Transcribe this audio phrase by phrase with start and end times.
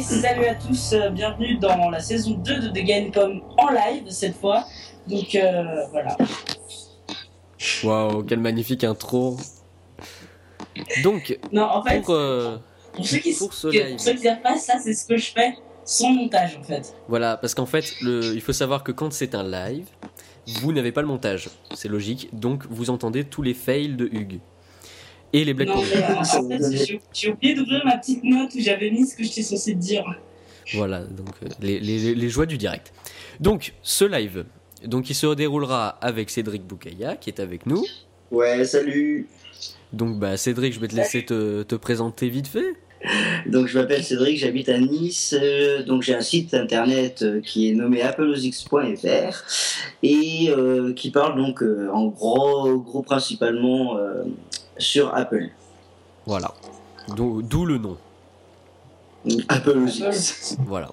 [0.00, 3.10] Et salut à tous, euh, bienvenue dans la saison 2 de The Game
[3.58, 4.64] en live cette fois.
[5.06, 6.16] Donc euh, voilà.
[7.84, 9.36] Waouh, quelle magnifique intro.
[11.04, 12.56] Donc, Non, en fait, pour, euh,
[12.94, 13.90] pour ceux qui pour ce que- live.
[13.96, 15.52] pour ceux qui savent pas, ça c'est ce que je fais
[15.84, 16.94] sans montage en fait.
[17.06, 19.86] voilà, parce qu'en fait, le, il faut savoir que quand c'est un live,
[20.62, 21.50] vous n'avez pas le montage.
[21.74, 22.30] C'est logique.
[22.32, 24.40] Donc, vous entendez tous les fails de Hugues.
[25.32, 25.82] Et les euh, en
[26.48, 30.04] fait, j'ai oublié d'ouvrir ma petite note où j'avais mis ce que j'étais censé dire.
[30.74, 32.92] Voilà, donc euh, les, les- les joies du direct.
[33.38, 34.44] Donc, ce live,
[34.84, 37.84] donc il se déroulera avec Cédric Boukaya, qui est avec nous.
[38.30, 39.28] Ouais, salut.
[39.92, 42.74] Donc, bah, Cédric, je vais te laisser te, te présenter vite fait.
[43.46, 45.34] Donc je m'appelle Cédric, j'habite à Nice.
[45.40, 49.42] euh, donc j'ai un site internet euh, qui est nommé applosx.fr
[50.02, 54.24] et euh, qui parle donc euh, en gros, gros principalement euh,
[54.80, 55.48] sur Apple.
[56.26, 56.52] Voilà.
[57.16, 57.96] D'où d'où le nom.
[59.24, 60.56] Donc, Applosx.
[60.60, 60.90] Voilà.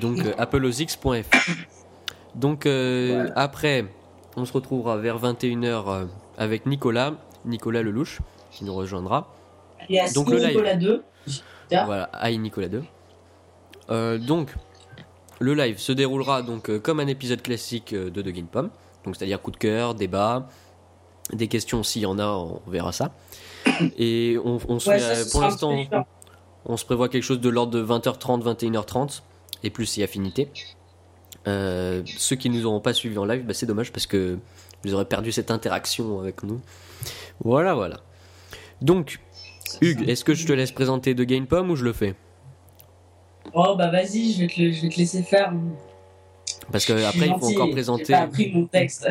[0.00, 1.50] Donc euh, appleosx.fr.
[2.34, 3.32] Donc euh, Voilà.
[3.36, 3.84] après,
[4.36, 6.04] on se retrouvera vers 21h euh,
[6.36, 7.12] avec Nicolas,
[7.44, 8.18] Nicolas Lelouch,
[8.50, 9.32] qui nous rejoindra.
[9.88, 10.48] Et à Donc, le live.
[10.48, 11.02] Nicolas 2.
[11.72, 11.84] Ah.
[11.84, 12.82] Voilà, hi Nicolas 2.
[13.90, 14.54] Euh, donc,
[15.38, 18.70] le live se déroulera donc euh, comme un épisode classique euh, de The Game Pom.
[19.04, 20.48] Donc, c'est-à-dire coup de cœur, débat,
[21.32, 23.12] des questions s'il y en a, on verra ça.
[23.98, 25.76] Et on, on se Ouais, fait, ça, ce pour l'instant,
[26.64, 29.22] on se prévoit quelque chose de l'ordre de 20h30, 21h30,
[29.64, 30.48] et plus si affinité.
[31.48, 34.38] Euh, ceux qui nous auront pas suivis en live, bah, c'est dommage parce que
[34.84, 36.60] vous aurez perdu cette interaction avec nous.
[37.44, 38.00] Voilà, voilà.
[38.82, 39.20] Donc,
[39.80, 42.14] Hugues, est-ce que je te laisse présenter de Game Pom ou je le fais?
[43.54, 45.52] Oh bah vas-y, je vais te, le- je vais te laisser faire.
[46.72, 48.12] Parce que après, il faut encore J'ai présenter.
[48.12, 49.08] pas appris mon texte.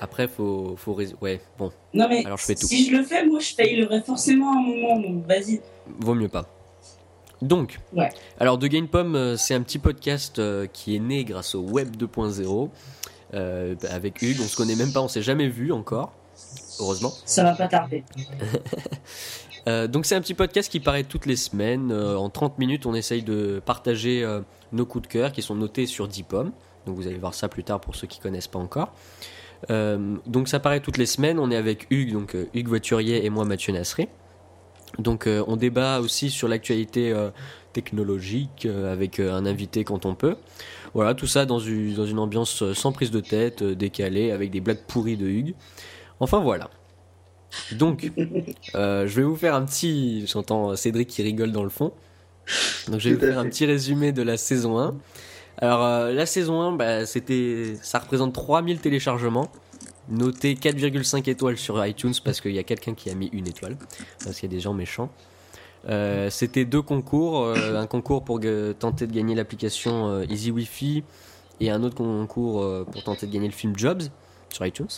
[0.00, 2.66] Après, faut, faut ouais, bon, Non mais Alors, je fais tout.
[2.66, 4.98] si je le fais, moi je failerai forcément un moment.
[5.00, 5.60] Donc vas-y.
[6.00, 6.46] vaut mieux pas.
[7.42, 8.10] Donc, Ouais.
[8.40, 11.60] alors de Game Pom, euh, c'est un petit podcast euh, qui est né grâce au
[11.60, 12.70] Web 2.0
[13.34, 14.38] euh, avec Hugues.
[14.42, 16.12] On se connaît même pas, on s'est jamais vu encore,
[16.80, 17.12] heureusement.
[17.26, 18.04] Ça va pas tarder.
[19.66, 21.90] Euh, donc c'est un petit podcast qui paraît toutes les semaines.
[21.90, 24.22] Euh, en 30 minutes, on essaye de partager
[24.72, 26.52] nos coups de cœur qui sont notés sur 10 pommes.
[26.84, 28.92] Donc vous allez voir ça plus tard pour ceux qui connaissent pas encore.
[29.70, 31.38] Euh, donc ça paraît toutes les semaines.
[31.38, 34.08] On est avec Hugues, donc euh, Hugues Voiturier et moi Mathieu Nasri.
[34.98, 37.30] Donc euh, on débat aussi sur l'actualité euh,
[37.72, 40.36] technologique avec un invité quand on peut.
[40.94, 44.60] Voilà, tout ça dans une, dans une ambiance sans prise de tête, décalée, avec des
[44.60, 45.54] blagues pourries de Hugues.
[46.20, 46.70] Enfin voilà.
[47.72, 50.24] Donc, je vais vous faire un petit.
[50.28, 51.92] J'entends Cédric qui rigole dans le fond.
[52.86, 54.94] Donc, je vais vous faire un petit résumé de la saison 1.
[55.58, 59.48] Alors, euh, la saison 1, bah, c'était, ça représente 3000 téléchargements.
[60.08, 63.76] Noté 4,5 étoiles sur iTunes parce qu'il y a quelqu'un qui a mis une étoile.
[64.22, 65.10] Parce qu'il y a des gens méchants.
[65.88, 67.44] Euh, c'était deux concours.
[67.44, 68.40] euh, un concours pour
[68.78, 71.04] tenter de gagner l'application Easy Wi-Fi
[71.60, 74.02] et un autre concours pour tenter de gagner le film Jobs
[74.50, 74.88] sur iTunes.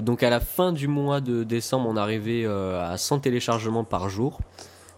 [0.00, 4.38] Donc à la fin du mois de décembre, on arrivait à 100 téléchargements par jour.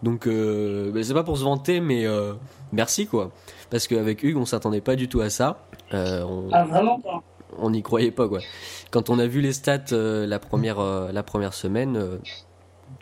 [0.03, 2.35] Donc euh, bah, c'est pas pour se vanter, mais euh,
[2.73, 3.31] merci quoi.
[3.71, 5.65] Parce qu'avec Hugues, on s'attendait pas du tout à ça.
[5.95, 7.23] Euh, on, Ah vraiment pas.
[7.59, 8.41] on n'y croyait pas quoi.
[8.91, 12.17] Quand on a vu les stats euh, la première euh, la première semaine, euh,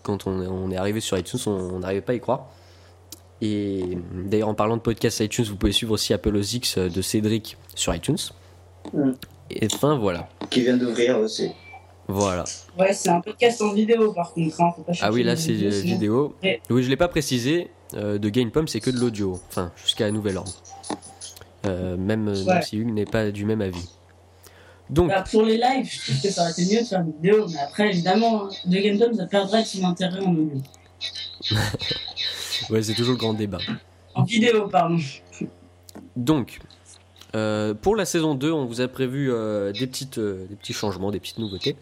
[0.02, 2.46] quand on, est- on est arrivé sur iTunes, on n'arrivait pas à y croire.
[3.42, 7.58] Et d'ailleurs en parlant de podcast iTunes, vous pouvez suivre aussi Apple OS de Cédric
[7.74, 8.16] sur iTunes.
[8.94, 9.10] Mm.
[9.50, 11.50] Et enfin voilà, Qui vient d'ouvrir aussi.
[12.08, 12.44] Voilà.
[12.78, 14.60] Ouais, c'est un podcast en vidéo par contre.
[14.60, 14.72] Hein.
[14.76, 16.34] Faut pas Ah oui, là c'est euh, vidéo.
[16.42, 16.60] Ouais.
[16.70, 17.70] Oui, je l'ai pas précisé.
[17.94, 19.40] euh, de Gamepom, c'est que de l'audio.
[19.48, 20.52] Enfin, jusqu'à nouvel ordre.
[21.66, 22.62] Euh, même, Ouais.
[22.62, 23.88] si Hugues n'est pas du même avis.
[24.90, 27.12] Donc, Bah, pour les lives, je trouve que ça aurait été mieux de faire une
[27.12, 30.60] vidéo, mais après, évidemment, hein, de Game Tom, ça perdrait de son intérêt en audio.
[32.70, 33.58] ouais, c'est toujours le grand débat.
[34.14, 34.98] En vidéo, pardon.
[36.16, 36.58] Donc,
[37.34, 40.72] euh, pour la saison 2, on vous a prévu euh, des, petites, euh, des petits
[40.72, 41.76] changements, des petites nouveautés.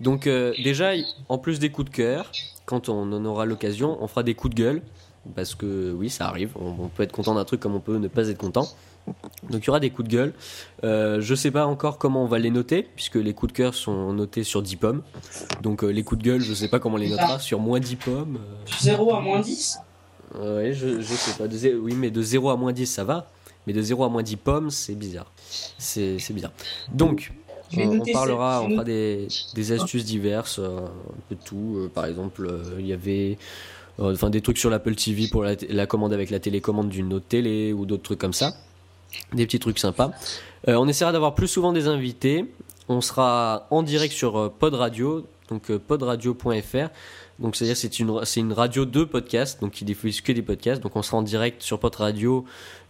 [0.00, 0.92] Donc, déjà,
[1.28, 2.30] en plus des coups de cœur,
[2.66, 4.82] quand on en aura l'occasion, on fera des coups de gueule.
[5.36, 6.50] Parce que oui, ça arrive.
[6.60, 8.66] On, on peut être content d'un truc comme on peut ne pas être content.
[9.50, 10.32] Donc, il y aura des coups de gueule.
[10.82, 14.12] Je sais pas encore comment on va les noter, puisque les coups de cœur sont
[14.12, 15.02] notés sur 10 pommes.
[15.62, 17.38] Donc, les coups de gueule, je sais pas comment on les notera.
[17.38, 18.38] Sur moins 10 pommes.
[18.40, 19.78] euh, 0 à moins 10
[20.40, 21.46] Ouais, je, je sais pas.
[21.46, 23.30] De oui, mais de 0 à moins 10, ça va.
[23.66, 25.30] Mais de 0 à moins 10 pommes, c'est bizarre.
[25.78, 26.52] C'est bizarre.
[26.92, 27.32] Donc,
[27.76, 31.76] on, parlera, on fera des, des astuces diverses, euh, un peu de tout.
[31.76, 33.38] Euh, par exemple, euh, il y avait
[33.98, 37.72] enfin, des trucs sur l'Apple TV pour la, commande avec la télécommande d'une autre télé
[37.72, 38.54] ou d'autres trucs comme ça.
[39.32, 40.10] Des petits trucs sympas.
[40.68, 42.46] Euh, on essaiera d'avoir plus souvent des invités.
[42.88, 45.26] On sera en direct sur Pod Radio.
[45.48, 46.88] donc podradio.fr.
[47.42, 50.80] Donc c'est-à-dire c'est une c'est une radio de podcast, donc qui diffuse que des podcasts.
[50.80, 52.44] Donc on sera en direct sur Pod Radio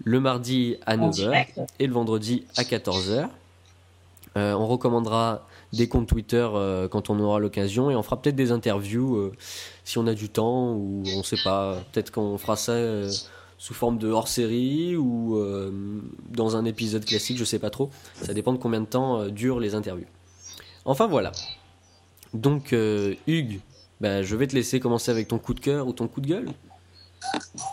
[0.05, 1.61] le mardi à En 9h direct.
[1.79, 3.29] et le vendredi à 14h.
[4.37, 8.37] Euh, on recommandera des comptes Twitter euh, quand on aura l'occasion et on fera peut-être
[8.37, 9.33] des interviews euh,
[9.85, 11.79] si on a du temps ou on sait pas.
[11.91, 12.75] Peut-être qu'on fera ça
[13.57, 15.43] sous forme de hors-série ou
[16.29, 17.89] dans un épisode classique, je sais pas trop.
[18.21, 20.09] Ça dépend de combien de temps durent les interviews.
[20.85, 21.33] Enfin voilà.
[22.35, 22.75] Donc
[23.27, 23.61] Hugues,
[24.03, 26.27] bah, je vais te laisser commencer avec ton coup de cœur ou ton coup de
[26.27, 26.49] gueule.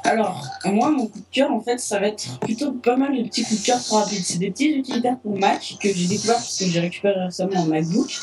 [0.04, 3.24] Alors, moi, mon coup de cœur, en fait, ça va être plutôt pas mal de
[3.24, 4.24] petits coups de cœur trop rapides.
[4.24, 7.66] C'est des petits utilitaires pour Mac que j'ai découvert parce que j'ai récupéré récemment un
[7.66, 8.16] MacBook.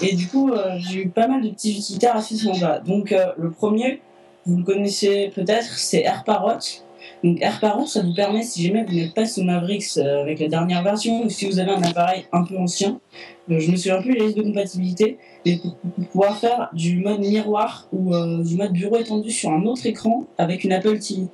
[0.00, 2.80] Et du coup, euh, j'ai eu pas mal de petits utilitaires à ce moment-là.
[2.80, 4.02] Donc, euh, le premier,
[4.44, 6.58] vous le connaissez peut-être, c'est AirParrot.
[7.22, 10.48] Donc, AirParrot, ça vous permet, si jamais vous n'êtes pas sous Mavericks euh, avec la
[10.48, 13.00] dernière version ou si vous avez un appareil un peu ancien,
[13.50, 16.98] euh, je me souviens plus les listes de compatibilité, mais pour, pour pouvoir faire du
[16.98, 20.98] mode miroir ou euh, du mode bureau étendu sur un autre écran avec une Apple
[20.98, 21.28] TV.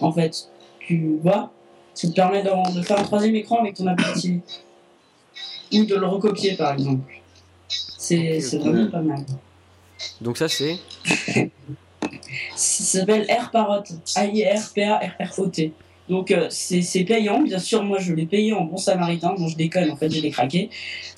[0.00, 0.48] En fait,
[0.78, 1.50] tu vois,
[1.94, 4.40] ça te permet de faire un troisième écran avec ton Apple TV.
[5.72, 7.20] Ou de le recopier par exemple.
[7.68, 9.24] C'est vraiment pas mal.
[10.20, 10.78] Donc ça c'est
[12.56, 13.84] Ça s'appelle AirParrot.
[14.16, 15.72] A-I-R-P-A-R-R-O-T.
[16.08, 19.56] Donc euh, c'est payant, bien sûr, moi je l'ai payé en bon samaritain, bon je
[19.56, 20.68] déconne, en fait je l'ai craqué.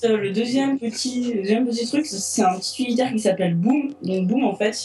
[0.05, 3.93] Euh, le deuxième petit, deuxième petit truc, c'est un petit utilitaire qui s'appelle Boom.
[4.01, 4.77] Donc Boom en fait,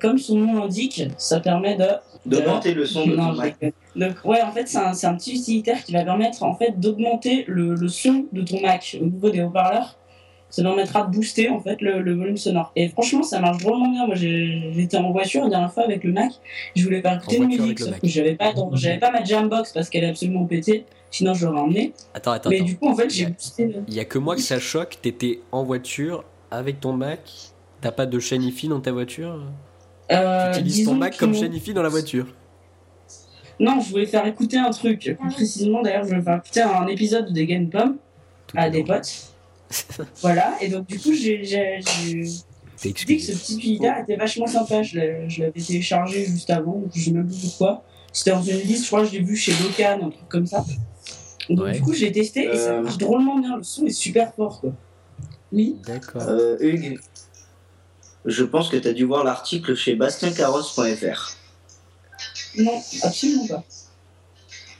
[0.00, 1.84] comme son nom l'indique, ça permet de...
[2.24, 3.56] D'augmenter le son de Non, ton Mac.
[3.94, 7.44] Donc ouais, en fait c'est un, un petit utilitaire qui va permettre en fait d'augmenter
[7.46, 9.98] le, le son de ton Mac au niveau des haut-parleurs.
[10.52, 12.72] Ça permettra de booster en fait le, le volume sonore.
[12.76, 14.06] Et franchement, ça marche vraiment bien.
[14.06, 16.30] Moi, j'étais en voiture la dernière fois avec le Mac.
[16.76, 19.72] Je voulais pas écouter de musique, sauf que j'avais pas, dans- j'avais pas ma Jambox
[19.72, 20.84] parce qu'elle est absolument pétée.
[21.10, 21.94] Sinon, je l'aurais emmené.
[22.14, 22.64] Attends, attends, Mais attends.
[22.66, 23.66] du coup, en fait, j'ai boosté.
[23.66, 24.98] le- Il y a que moi que ça choque.
[25.00, 27.20] T'étais en voiture avec ton Mac.
[27.80, 29.40] T'as pas de chaîne IFI dans ta voiture?
[30.12, 32.26] Euh, Tu utilises ton Mac comme chaîne IFI dans la voiture?
[33.58, 35.16] Non, je voulais faire écouter un truc.
[35.18, 37.88] Plus précisément, d'ailleurs, je voulais faire écouter un épisode de Game Tout
[38.54, 39.31] à des potes.
[40.22, 40.56] voilà.
[40.60, 42.22] Et donc, du coup, j'ai j'ai- j'ai-
[42.82, 44.82] dis que ce petit utilitaire était vachement sympa.
[44.82, 47.84] Je l'avais téléchargé juste avant, donc je sais même plus pourquoi.
[48.12, 50.46] C'était dans une liste, je crois que je l'ai vu chez Locan, un truc comme
[50.46, 50.64] ça.
[51.48, 51.72] Donc Ouais.
[51.72, 52.82] du coup, je l'ai testé et ça Euh.
[52.82, 53.56] marche drôlement bien.
[53.56, 54.72] Le son est super fort, quoi.
[55.52, 55.76] Oui.
[55.86, 56.22] D'accord.
[56.28, 56.98] Euh, Hugues,
[58.24, 61.36] je pense que tu as dû voir l'article chez bastiencarros.fr.
[62.58, 63.64] Non, absolument pas.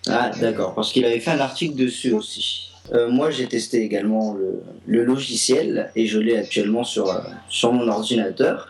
[0.08, 2.71] Ah, d'accord, parce qu'il avait fait un article dessus aussi.
[2.92, 7.72] Euh, moi, j'ai testé également le, le logiciel et je l'ai actuellement sur, euh, sur
[7.72, 8.68] mon ordinateur.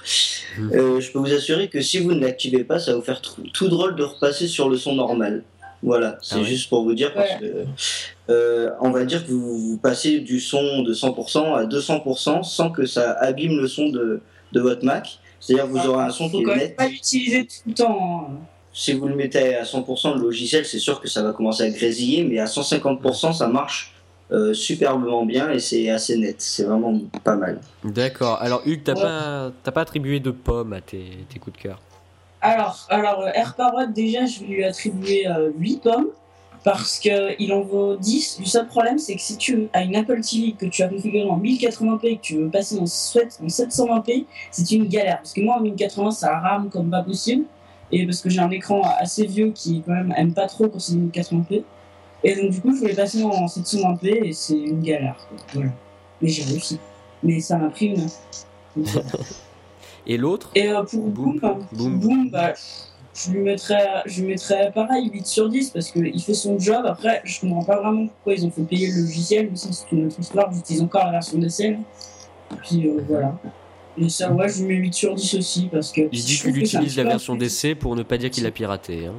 [0.59, 0.71] Mhm.
[0.75, 3.23] Euh, je peux vous assurer que si vous ne l'activez pas, ça va vous faire
[3.23, 5.43] tout, tout drôle de repasser sur le son normal.
[5.83, 7.39] Voilà, c'est Ah ouais juste pour vous dire parce Ouais.
[7.41, 12.45] que euh, on va dire que vous, vous passez du son de 100% à 200%
[12.45, 14.21] sans que ça abîme le son de,
[14.53, 15.19] de votre Mac.
[15.41, 16.77] C'est-à-dire que vous aurez un son Faut qui est net.
[16.77, 18.29] pas l'utiliser tout le temps.
[18.31, 18.35] hein.
[18.75, 21.71] Si vous le mettez à 100% le logiciel, c'est sûr que ça va commencer à
[21.71, 23.92] grésiller, mais à 150% ça marche
[24.33, 26.37] euh, superbement bien et c'est assez net.
[26.41, 27.61] C'est vraiment pas mal.
[27.85, 28.39] D'accord.
[28.41, 29.03] Alors Hugues, t'as Ouais.
[29.03, 31.81] pas, t'as pas attribué de pommes à tes, tes coups de cœur?
[32.41, 36.09] Alors, alors euh, AirParrot, déjà, je vais lui attribuer euh, 8 pommes
[36.65, 38.39] parce qu'il en vaut 10.
[38.41, 41.29] Le seul problème, c'est que si tu as une Apple TV que tu as configurée
[41.29, 45.19] en 1080p et que tu veux passer en 720p, c'est une galère.
[45.19, 47.45] Parce que moi, en 1080, ça rame comme pas possible.
[47.91, 50.79] Et parce que j'ai un écran assez vieux qui, quand même, aime pas trop quand
[50.79, 51.63] c'est 1080p.
[52.25, 55.17] Et donc, du coup, je voulais passer en 720p et c'est une galère.
[55.29, 55.39] quoi.
[55.55, 55.71] Voilà.
[56.21, 56.79] Mais j'ai réussi.
[57.23, 58.07] Mais ça m'a pris une.
[60.07, 60.51] Et l'autre?
[60.55, 61.39] Et euh, pour Boom.
[61.41, 61.99] Boom, Boom.
[62.01, 62.53] Boom, bah,
[63.15, 66.85] je lui mettrais, je lui mettrais pareil 8 sur 10 parce qu'il fait son job.
[66.87, 69.91] Après, je comprends pas vraiment pourquoi ils ont fait payer le logiciel, mais ça c'est
[69.93, 70.53] une autre histoire.
[70.53, 71.77] J'utilise encore la version d'essai.
[72.65, 73.37] Puis euh, voilà.
[73.99, 76.01] Et ça, ouais, je lui mets 8 sur 10 aussi parce que.
[76.11, 79.07] Il dit qu'il utilise la version d'essai pour ne pas dire qu'il a piraté.
[79.07, 79.13] hein.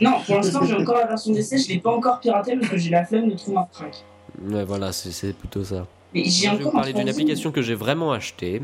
[0.00, 2.76] Non, pour l'instant j'ai encore la version d'essai, je l'ai pas encore piraté parce que
[2.76, 4.04] j'ai la flemme de trouver un crack.
[4.42, 5.86] Ouais, voilà, c'est, plutôt ça.
[6.12, 8.62] Mais j'ai Moi, je vais vous encore parler un d'une application que j'ai vraiment achetée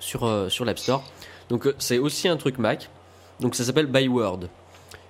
[0.00, 1.04] sur, euh, sur l'App Store.
[1.48, 2.88] Donc euh, c'est aussi un truc Mac.
[3.40, 4.48] Donc ça s'appelle Byword.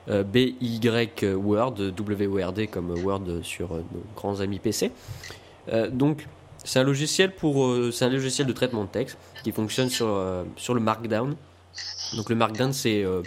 [0.09, 4.91] Euh, B-Y Word, W-O-R-D comme Word sur euh, nos grands amis PC.
[5.71, 6.27] Euh, donc
[6.65, 10.09] c'est un logiciel pour euh, c'est un logiciel de traitement de texte qui fonctionne sur,
[10.09, 11.37] euh, sur le Markdown.
[12.17, 13.23] Donc le Markdown c'est euh,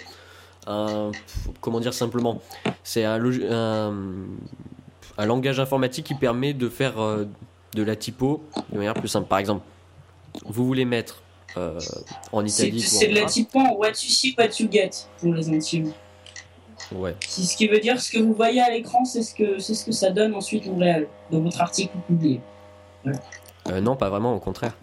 [0.71, 1.11] un
[1.59, 2.41] comment dire simplement
[2.83, 3.93] c'est un, logi- un,
[5.17, 7.25] un langage informatique qui permet de faire euh,
[7.75, 9.27] de la typo de manière plus simple.
[9.27, 9.63] Par exemple,
[10.45, 11.21] vous voulez mettre
[11.57, 11.79] euh,
[12.31, 15.49] en ou c'est de la typo en what you see, what you get pour les
[15.49, 15.91] intimes.
[16.91, 17.15] Ouais.
[17.25, 19.75] C'est ce qui veut dire ce que vous voyez à l'écran, c'est ce que c'est
[19.75, 22.41] ce que ça donne ensuite en réel dans votre article publié.
[23.67, 24.75] Euh, non, pas vraiment, au contraire.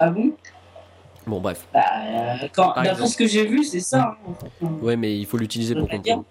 [0.00, 0.32] Ah bon?
[1.28, 1.66] Bon, bref.
[1.72, 3.08] Bah, euh, quand- d'après exemple.
[3.10, 4.16] ce que j'ai vu, c'est ça.
[4.26, 4.84] hein, en fait.
[4.84, 6.24] Ouais, mais il faut l'utiliser pour comprendre.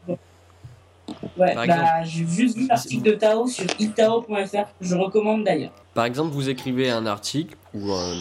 [1.38, 5.72] Ouais, Par bah, j'ai juste vu l'article de Tao sur itao.fr, que je recommande d'ailleurs.
[5.94, 8.16] Par exemple, vous écrivez un article ou un,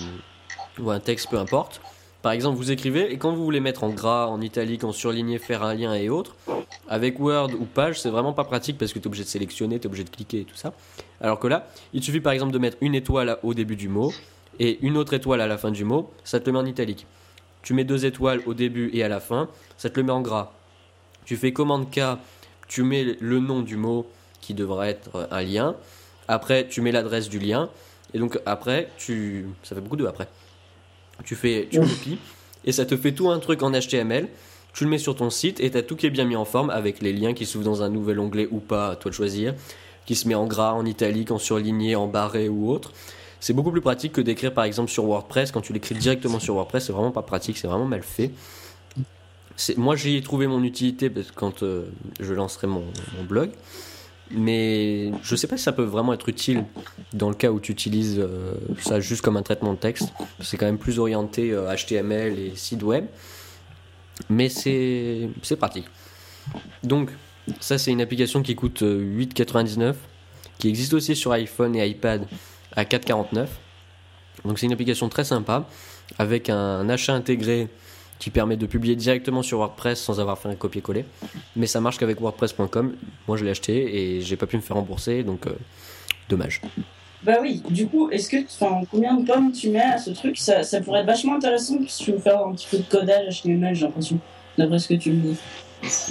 [0.79, 1.81] ou un texte, peu importe.
[2.23, 5.39] Par exemple, vous écrivez et quand vous voulez mettre en gras, en italique, en surligné,
[5.39, 6.37] faire un lien et autres,
[6.89, 9.79] avec Word ou Page, c'est vraiment pas pratique parce que tu es obligé de sélectionner,
[9.79, 10.73] tu es obligé de cliquer et tout ça.
[11.21, 14.13] Alors que là, il suffit par exemple de mettre une étoile au début du mot
[14.59, 17.07] et une autre étoile à la fin du mot, ça te le met en italique.
[17.63, 20.21] Tu mets deux étoiles au début et à la fin, ça te le met en
[20.21, 20.53] gras.
[21.25, 22.01] Tu fais commande K,
[22.69, 24.07] tu mets le nom du mot
[24.41, 25.75] qui devrait être un lien.
[26.29, 27.69] Après, tu mets l'adresse du lien.
[28.15, 29.47] Et donc après, tu...
[29.63, 30.29] ça fait beaucoup de après.
[31.25, 32.19] Tu fais, tu copies
[32.65, 34.29] et ça te fait tout un truc en HTML.
[34.73, 36.45] Tu le mets sur ton site et tu as tout qui est bien mis en
[36.45, 39.15] forme avec les liens qui s'ouvrent dans un nouvel onglet ou pas, à toi de
[39.17, 39.55] choisir,
[40.05, 42.93] qui se met en gras, en italique, en surligné, en barré ou autre.
[43.47, 45.53] C'est beaucoup plus pratique que d'écrire par exemple sur WordPress.
[45.53, 48.33] Quand tu l'écris directement sur WordPress, c'est vraiment pas pratique, c'est vraiment mal fait.
[49.77, 51.85] Moi, j'y ai trouvé mon utilité parce que quand euh,
[52.19, 52.83] je lancerai mon,
[53.29, 53.51] blog.
[54.33, 56.65] Mais je sais pas si ça peut vraiment être utile
[57.13, 60.13] dans le cas où tu utilises euh, ça juste comme un traitement de texte.
[60.41, 63.07] C'est quand même plus orienté euh, HTML et site web.
[64.29, 65.87] Mais c'est pratique.
[66.83, 67.11] Donc,
[67.61, 69.95] ça, c'est une application qui coûte euh, 8,99,
[70.59, 72.27] qui existe aussi sur iPhone et iPad
[72.77, 73.47] à 4,49.
[74.45, 75.67] Donc, c'est une application très sympa
[76.19, 77.69] avec un achat intégré
[78.19, 81.05] qui permet de publier directement sur WordPress sans avoir fait un copier-coller.
[81.55, 82.95] Mais ça marche qu'avec WordPress.com.
[83.29, 85.53] Moi, je l'ai acheté et j'ai pas pu me faire rembourser, donc euh,
[86.29, 86.63] dommage.
[87.23, 90.39] Bah oui, du coup, est-ce que, enfin, combien de pommes tu mets à ce truc?
[90.39, 93.43] Ça, ça pourrait être vachement intéressant si tu veux faire un petit peu de codage
[93.43, 94.19] HTML, j'ai l'impression,
[94.57, 95.37] d'après ce que tu me dis.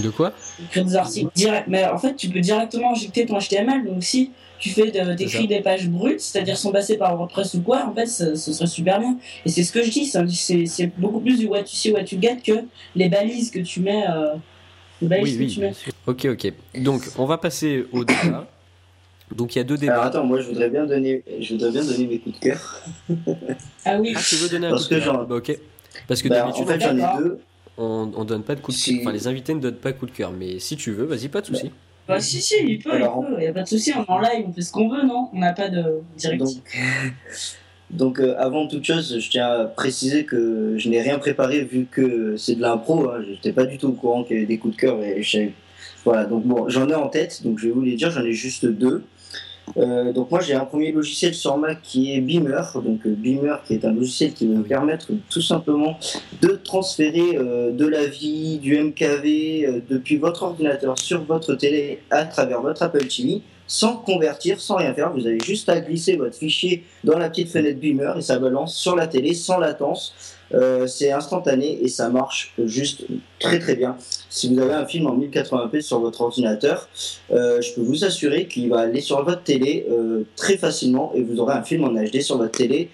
[0.03, 0.33] De quoi?
[0.63, 4.31] Écrire des articles direct, mais en fait, tu peux directement injecter ton HTML, donc si
[4.59, 7.93] tu fais de, t'écris des pages brutes, c'est-à-dire sans passer par WordPress ou quoi, en
[7.93, 9.17] fait, ça- ce serait super bien.
[9.45, 12.01] Et c'est ce que je dis, c'est c'est beaucoup plus du what you see, what
[12.11, 12.53] you get que
[12.95, 14.05] les balises que tu mets.
[14.09, 14.33] euh,
[15.01, 15.53] les balises Oui, que oui.
[15.53, 15.73] tu mets.
[16.07, 16.53] Ok, ok.
[16.81, 18.47] Donc, on va passer au débat.
[19.35, 20.03] Donc, il y a deux Alors débats.
[20.05, 22.81] attends, moi je voudrais bien donner, je voudrais bien donner mes coups de cœur.
[23.85, 25.57] Ah oui, Ah, tu veux donner un Parce coup de que cœur j'en- Bah, ok.
[26.07, 27.39] Parce que Bah, d'habitude, en fait j'en ai deux.
[27.77, 29.01] on, on donne pas de coup de Si- cœur.
[29.01, 30.31] Enfin, les invités ne donnent pas coup de cœur.
[30.31, 31.63] Mais si tu veux, vas-y, pas de souci.
[31.69, 31.69] bah
[32.19, 34.19] si, si, il peut, Alors, il peut, y a pas de souci, on est en
[34.19, 35.29] live, on fait ce qu'on veut, non?
[35.33, 36.61] On n'a pas de directive.
[36.61, 36.77] Donc,
[37.89, 41.87] donc euh, avant toute chose, je tiens à préciser que je n'ai rien préparé vu
[41.89, 43.09] que c'est de l'impro.
[43.09, 45.01] Hein, je n'étais pas du tout au courant qu'il y avait des coups de cœur
[45.03, 45.53] et je savais-
[46.03, 48.33] Voilà, donc bon, j'en ai en tête, donc je vais vous les dire, j'en ai
[48.33, 49.03] juste deux.
[49.77, 53.61] Euh, donc moi j'ai un premier logiciel sur Mac qui est Beamer, donc euh, Beamer
[53.65, 55.97] qui est un logiciel qui va me permettre tout simplement
[56.41, 61.99] de transférer euh, de la vie, du MKV euh, depuis votre ordinateur sur votre télé
[62.09, 65.11] à travers votre Apple TV sans convertir, sans rien faire.
[65.11, 68.75] Vous avez juste à glisser votre fichier dans la petite fenêtre Beamer et ça balance
[68.75, 70.34] sur la télé sans latence.
[70.53, 73.05] Euh, c'est instantané et ça marche juste
[73.39, 73.97] très très bien.
[74.29, 76.87] Si vous avez un film en 1080p sur votre ordinateur,
[77.31, 81.23] euh, je peux vous assurer qu'il va aller sur votre télé euh, très facilement et
[81.23, 82.89] vous aurez un film en HD sur votre télé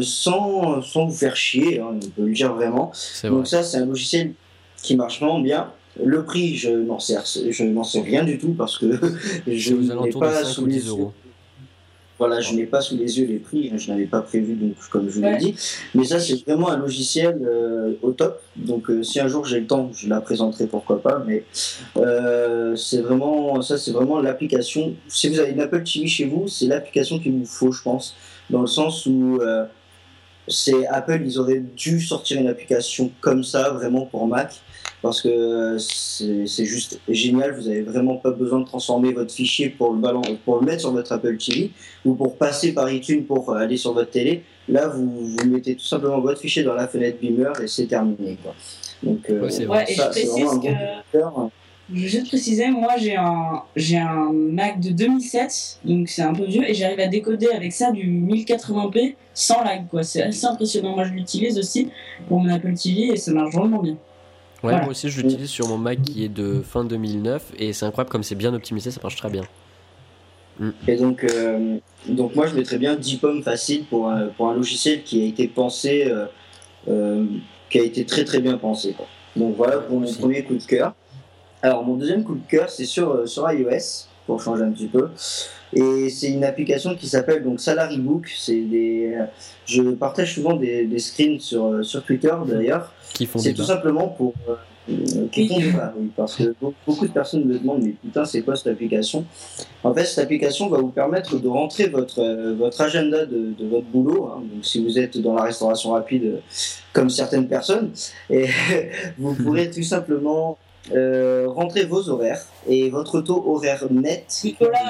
[0.00, 2.92] sans, sans vous faire chier, hein, on peut le dire vraiment.
[3.20, 3.30] Vrai.
[3.30, 4.32] Donc ça, c'est un logiciel
[4.80, 5.72] qui marche vraiment bien.
[6.02, 7.16] Le prix, je n'en sais,
[7.50, 8.86] je n'en sais rien du tout parce que
[9.48, 10.90] je n'ai pas 5 sous ou les 10 yeux.
[10.90, 11.12] euros.
[12.20, 15.08] Voilà, je n'ai pas sous les yeux les prix, je n'avais pas prévu, donc comme
[15.08, 15.54] je vous l'ai dit.
[15.94, 18.42] Mais ça, c'est vraiment un logiciel euh, au top.
[18.56, 21.24] Donc, euh, si un jour j'ai le temps, je la présenterai, pourquoi pas.
[21.26, 21.44] Mais
[21.96, 24.94] euh, c'est vraiment, ça, c'est vraiment l'application.
[25.08, 28.14] Si vous avez une Apple TV chez vous, c'est l'application qu'il vous faut, je pense,
[28.50, 29.40] dans le sens où
[30.46, 34.60] c'est Apple, ils auraient dû sortir une application comme ça, vraiment pour Mac.
[35.02, 39.70] Parce que c'est c'est juste génial, vous n'avez vraiment pas besoin de transformer votre fichier
[39.70, 41.70] pour le, ballon, pour le mettre sur votre Apple TV
[42.04, 44.42] ou pour passer par iTunes pour aller sur votre télé.
[44.68, 48.36] Là, vous, vous mettez tout simplement votre fichier dans la fenêtre Beamer et c'est terminé.
[48.42, 48.54] Quoi.
[49.02, 49.78] Donc, euh, Ouais, c'est vrai.
[49.78, 51.18] Ouais, et ça, précise que.
[51.18, 51.50] bon.
[51.92, 56.32] Je veux juste préciser, moi j'ai un, j'ai un Mac de 2007, donc c'est un
[56.32, 60.04] peu vieux, et j'arrive à décoder avec ça du 1080p sans lag, quoi.
[60.04, 60.94] C'est assez impressionnant.
[60.94, 61.88] Moi je l'utilise aussi
[62.28, 63.96] pour mon Apple TV et ça marche vraiment bien.
[64.62, 67.86] Ouais, moi aussi, je l'utilise sur mon Mac qui est de fin 2009 et c'est
[67.86, 69.42] incroyable comme c'est bien optimisé, ça marche très bien.
[70.86, 74.54] Et donc, euh, donc moi, je mettrais bien 10 pommes facile pour un, pour un
[74.54, 76.26] logiciel qui a été pensé, euh,
[76.88, 77.24] euh,
[77.70, 78.92] qui a été très très bien pensé.
[78.92, 79.06] quoi.
[79.36, 80.18] Donc voilà pour mon Aussi.
[80.18, 80.94] premier coup de cœur.
[81.62, 85.08] Alors mon deuxième coup de cœur, c'est sur, sur iOS, pour changer un petit peu.
[85.72, 88.30] Et c'est une application qui s'appelle donc Salary Book.
[88.38, 89.24] C'est des, euh,
[89.66, 92.92] je partage souvent des, des screens sur, euh, sur Twitter d'ailleurs.
[93.12, 96.54] Qui font C'est tout simplement pour, euh, qui pas, oui, parce que
[96.86, 99.24] beaucoup de personnes me demandent mais putain c'est quoi cette application?
[99.82, 102.22] En fait cette application va vous permettre de rentrer votre,
[102.52, 104.42] votre agenda de, de votre boulot, hein.
[104.52, 106.40] donc si vous êtes dans la restauration rapide
[106.92, 107.90] comme certaines personnes,
[108.30, 108.46] et
[109.18, 110.56] vous pourrez tout simplement
[110.92, 114.42] euh, rentrez vos horaires et votre taux horaire net,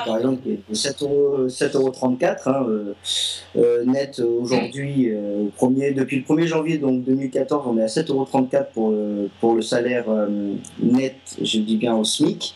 [0.06, 2.94] par exemple, est 7,34 euros, 7 euros hein, euh,
[3.56, 5.12] euh, net aujourd'hui,
[5.56, 8.28] premier, depuis le 1er janvier donc 2014, on est à 7,34 euros
[8.72, 8.94] pour,
[9.40, 10.06] pour le salaire
[10.80, 12.54] net, je dis bien au SMIC.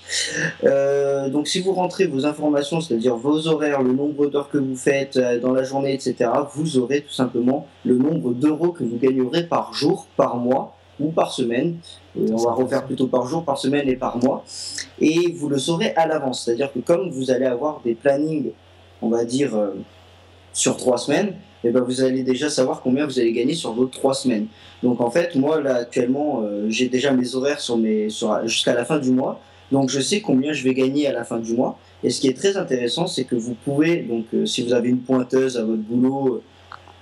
[1.32, 5.18] donc si vous rentrez vos informations, c'est-à-dire vos horaires, le nombre d'heures que vous faites
[5.42, 9.74] dans la journée, etc., vous aurez tout simplement le nombre d'euros que vous gagnerez par
[9.74, 11.76] jour, par mois ou par semaine.
[12.16, 14.44] on va refaire plutôt par jour, par semaine et par mois.
[15.00, 16.44] Et vous le saurez à l'avance.
[16.44, 18.50] C'est-à-dire que comme vous allez avoir des plannings,
[19.02, 19.70] on va dire, euh,
[20.52, 21.34] sur trois semaines,
[21.64, 24.46] eh ben vous allez déjà savoir combien vous allez gagner sur vos trois semaines.
[24.82, 27.78] Donc en fait, moi là actuellement, euh, j'ai déjà mes horaires sur,
[28.44, 29.40] jusqu'à la fin du mois.
[29.72, 31.78] Donc je sais combien je vais gagner à la fin du mois.
[32.02, 34.90] Et ce qui est très intéressant, c'est que vous pouvez, donc euh, si vous avez
[34.90, 36.42] une pointeuse à votre boulot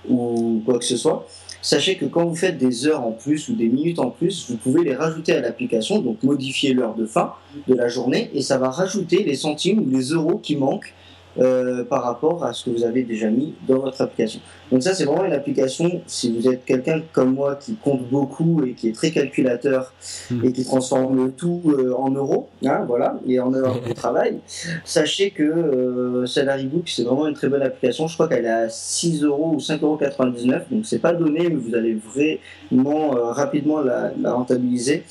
[0.09, 1.27] ou quoi que ce soit,
[1.63, 4.57] Sachez que quand vous faites des heures en plus ou des minutes en plus, vous
[4.57, 7.35] pouvez les rajouter à l'application, donc modifier l'heure de fin
[7.69, 10.93] de la journée, et ça va rajouter les centimes ou les euros qui manquent
[11.39, 14.39] euh, par rapport à ce que vous avez déjà mis dans votre application.
[14.71, 18.63] Donc ça, c'est vraiment une application, si vous êtes quelqu'un comme moi qui compte beaucoup
[18.63, 19.93] et qui est très calculateur
[20.29, 20.45] hmm.
[20.45, 24.41] et qui transforme tout euh, en euros, hein, voilà, et en heures de travail,
[24.85, 28.07] sachez que euh, Salary Book, c'est vraiment une très bonne application.
[28.07, 31.55] Je crois qu'elle est à 6 euros ou 5,99 euros, donc c'est pas donné, mais
[31.55, 35.03] vous allez vraiment rapidement la, la rentabiliser.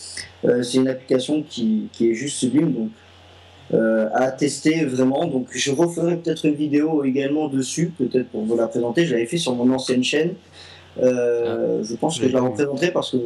[0.45, 2.91] c'est une application qui, qui est juste sublime, donc euh,
[3.73, 5.27] à tester vraiment.
[5.27, 9.07] Donc je referai peut-être une vidéo également dessus, peut-être pour vous la présenter.
[9.07, 10.35] Je l'avais fait sur mon ancienne chaîne.
[11.01, 13.17] Euh, ah, je pense que je la représenterai parce que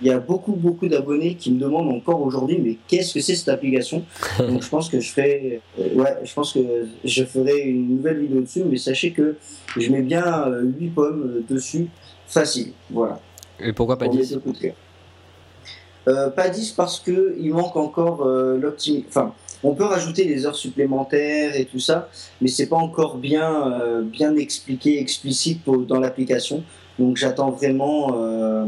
[0.00, 3.34] il y a beaucoup beaucoup d'abonnés qui me demandent encore aujourd'hui mais qu'est-ce que c'est
[3.34, 4.04] cette application?
[4.38, 6.60] Donc je pense que je ferai euh, ouais je pense que
[7.04, 9.34] je ferai une nouvelle vidéo dessus mais sachez que
[9.76, 10.46] je mets bien
[10.78, 11.88] 8 pommes dessus
[12.28, 13.18] facile voilà
[13.58, 14.38] et pourquoi pas 10
[16.04, 21.56] pas 10 parce que il manque encore l'optimisation enfin on peut rajouter des heures supplémentaires
[21.56, 22.08] et tout ça,
[22.40, 26.62] mais c'est pas encore bien, euh, bien expliqué, explicite dans l'application.
[26.98, 28.66] Donc j'attends vraiment, euh,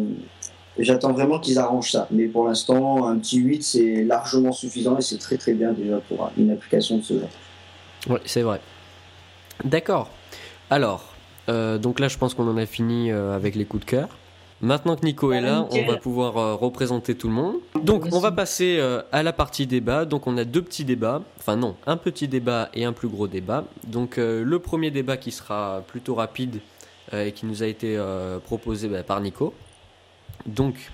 [0.79, 2.09] j'attends vraiment qu'ils arrangent ça.
[2.11, 5.99] Mais pour l'instant, un petit 8, c'est largement suffisant et c'est très très bien déjà
[6.09, 7.31] pour une application de ce genre.
[8.09, 8.61] Oui, c'est vrai.
[9.65, 10.11] D'accord.
[10.71, 11.15] Alors,
[11.49, 14.09] euh, donc là, je pense qu'on en a fini avec les coups de cœur.
[14.63, 17.57] Maintenant que Nico est là, on va pouvoir euh, représenter tout le monde.
[17.83, 20.05] Donc, on va passer euh, à la partie débat.
[20.05, 21.23] Donc, on a deux petits débats.
[21.39, 23.65] Enfin, non, un petit débat et un plus gros débat.
[23.87, 26.61] Donc, euh, le premier débat qui sera plutôt rapide
[27.13, 27.99] et qui nous a été
[28.45, 29.53] proposé bah, par Nico.
[30.47, 30.93] Donc,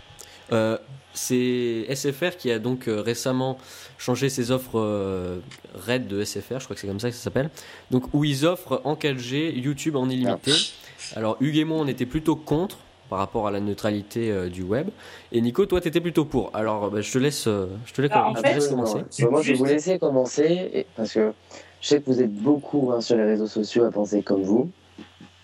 [1.12, 3.58] c'est SFR qui a donc récemment
[3.98, 5.42] changé ses offres
[5.74, 7.50] RAID de SFR, je crois que c'est comme ça que ça s'appelle.
[7.90, 10.52] Donc, où ils offrent en 4G YouTube en illimité.
[10.54, 11.18] Ah.
[11.18, 14.62] Alors, Hugues et moi, on était plutôt contre par rapport à la neutralité euh, du
[14.62, 14.88] web.
[15.32, 16.50] Et Nico, toi, tu étais plutôt pour.
[16.54, 18.32] Alors, bah, je te laisse, euh, je te laisse, ah,
[18.68, 19.04] commencer.
[19.30, 21.32] moi, je vais vous laisser commencer parce que
[21.80, 24.70] je sais que vous êtes beaucoup hein, sur les réseaux sociaux à penser comme vous.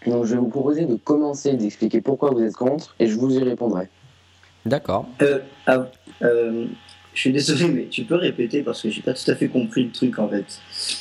[0.06, 3.32] Donc, je vais vous proposer de commencer d'expliquer pourquoi vous êtes contre et je vous
[3.32, 3.88] y répondrai.
[4.66, 5.06] D'accord.
[5.22, 5.86] Euh, ah,
[6.20, 9.84] je suis désolé, mais tu peux répéter parce que j'ai pas tout à fait compris
[9.84, 10.44] le truc en fait.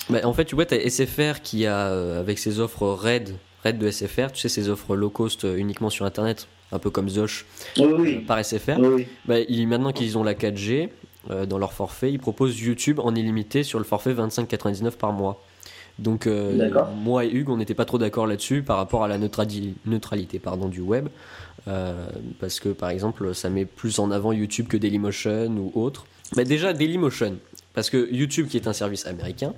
[0.10, 3.78] Bah, en fait, tu vois, tu as SFR qui a, avec ses offres RAID, RAID
[3.78, 7.10] de SFR, tu sais, ces offres low cost euh, uniquement sur Internet, un peu comme
[7.10, 7.45] Zosh
[7.80, 8.80] euh, par SFR.
[9.26, 9.36] Bah,
[9.67, 10.89] maintenant qu'ils ont la 4G
[11.30, 15.43] euh, dans leur forfait, ils proposent YouTube en illimité sur le forfait 25,99 par mois.
[16.00, 16.28] Donc
[17.04, 20.67] moi et Hugues, on n'était pas trop d'accord là-dessus par rapport à la neutralité pardon,
[20.67, 21.10] du web.
[22.39, 26.08] parce que par exemple, ça met plus en avant YouTube que Dailymotion ou autre.
[26.38, 27.38] Mais déjà Dailymotion,
[27.76, 29.54] parce que YouTube qui est un service américain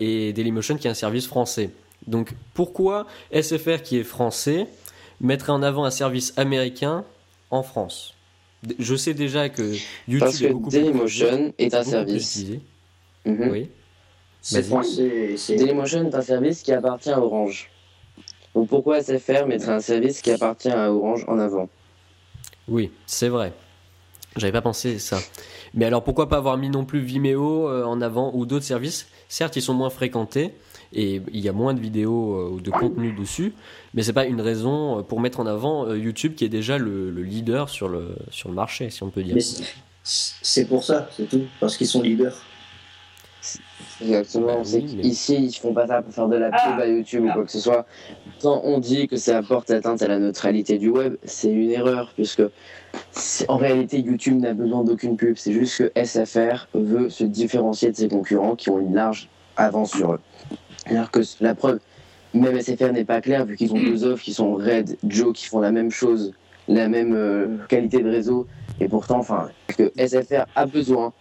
[0.00, 1.70] et Dailymotion qui est un service français.
[2.06, 4.66] Donc pourquoi SFR qui est français
[5.20, 7.04] mettrait en avant un service américain
[7.50, 8.14] en France?
[8.78, 9.74] Je sais déjà que
[10.06, 12.44] YouTube Parce que est beaucoup Dailymotion est un service.
[13.24, 13.48] Mhm.
[13.50, 13.68] Oui.
[15.48, 17.70] Dailymotion est un service qui appartient à Orange.
[18.54, 21.68] Donc pourquoi SFR mettrait un service qui appartient à Orange en avant?
[22.68, 23.52] Oui, c'est vrai.
[24.36, 25.18] J'avais pas pensé ça.
[25.74, 29.08] Mais alors pourquoi pas avoir mis non plus Vimeo euh, en avant ou d'autres services?
[29.28, 30.54] Certes, ils sont moins fréquentés,
[30.94, 33.52] et il y a moins de vidéos euh, ou de contenu dessus,
[33.94, 36.78] mais c'est pas une raison euh, pour mettre en avant euh, YouTube qui est déjà
[36.78, 39.36] le, leader sur le, sur le marché, si on peut dire.
[40.04, 42.36] c'est pour ça, c'est tout, parce qu'ils sont leaders.
[44.00, 46.70] Exactement, Bah c'est oui, mais- qu'ici ils font pas ça pour faire de la Ah.
[46.72, 47.34] pub à YouTube ou Ah.
[47.34, 47.86] quoi que ce soit.
[48.40, 52.12] Quand on dit que ça apporte atteinte à la neutralité du web, c'est une erreur
[52.14, 52.42] puisque
[53.48, 57.96] en réalité YouTube n'a besoin d'aucune pub, c'est juste que SFR veut se différencier de
[57.96, 60.20] ses concurrents qui ont une large avance sur eux.
[60.86, 61.78] Alors que la preuve,
[62.34, 65.46] même SFR n'est pas clair vu qu'ils ont deux offres qui sont Red, Joe qui
[65.46, 66.32] font la même chose,
[66.68, 68.46] la même euh, qualité de réseau
[68.80, 71.12] et pourtant, enfin, que SFR a besoin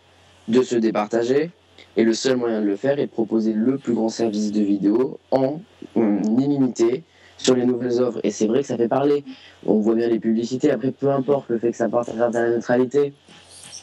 [0.48, 1.52] de se départager.
[1.98, 4.62] Et le seul moyen de le faire est de proposer le plus grand service de
[4.62, 5.60] vidéo en
[5.96, 7.04] hum, illimité
[7.38, 8.20] sur les nouvelles offres.
[8.24, 9.26] Et c'est vrai que ça fait parler.
[9.66, 10.72] On voit bien les publicités.
[10.72, 13.14] Après, peu importe le fait que ça porte à la neutralité.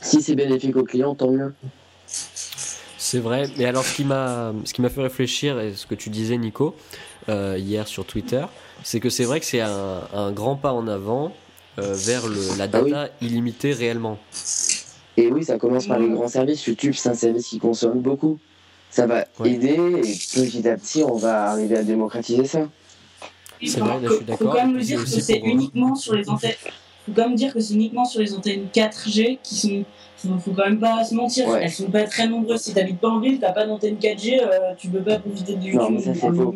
[0.01, 1.53] Si c'est bénéfique aux clients, tant mieux.
[3.11, 5.95] C'est vrai, mais alors ce qui m'a ce qui m'a fait réfléchir et ce que
[5.95, 6.75] tu disais Nico
[7.31, 8.45] euh, hier sur Twitter,
[8.85, 11.33] c'est que c'est vrai que c'est un, un grand pas en avant
[11.79, 12.91] euh, vers le, la Ah oui.
[12.91, 14.19] data illimitée réellement.
[15.17, 16.67] Et oui, ça commence par les grands services.
[16.67, 18.39] YouTube, c'est un service qui consomme beaucoup.
[18.91, 19.53] Ça va Ouais.
[19.53, 22.69] aider et petit à petit, on va arriver à démocratiser ça.
[23.67, 24.53] C'est vrai, là, je suis d'accord.
[24.53, 26.53] Faut quand même dire que c'est uniquement sur les antennes.
[27.09, 29.85] Faut quand même dire que c'est uniquement sur les antennes 4G qui sont.
[30.17, 31.49] Faut, faut quand même pas se mentir.
[31.49, 31.61] Ouais.
[31.63, 32.61] Elles sont pas très nombreuses.
[32.61, 35.63] Si t'habites pas en ville, t'as pas d'antenne 4G, euh, tu peux pas profiter de
[35.63, 36.55] YouTube Non, mais ça, c'est faux.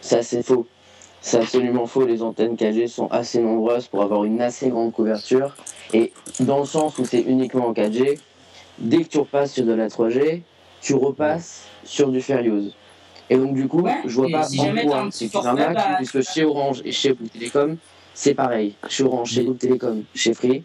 [0.00, 0.66] Ça, c'est faux.
[1.20, 2.04] C'est absolument faux.
[2.04, 5.54] Les antennes 4G sont assez nombreuses pour avoir une assez grande couverture.
[5.92, 8.18] Et dans le sens où c'est uniquement en 4G,
[8.78, 10.42] dès que tu repasses sur de la 3G,
[10.80, 12.74] tu repasses sur du fair use.
[13.30, 15.96] Et donc, du coup, Ouais, je vois pas si en quoi un c'est une arnaque,
[15.96, 17.76] puisque chez Orange et chez Bouygues Télécom,
[18.14, 18.74] c'est pareil.
[18.88, 20.62] Chez Orange, chez Bouygues Télécom, chez Free,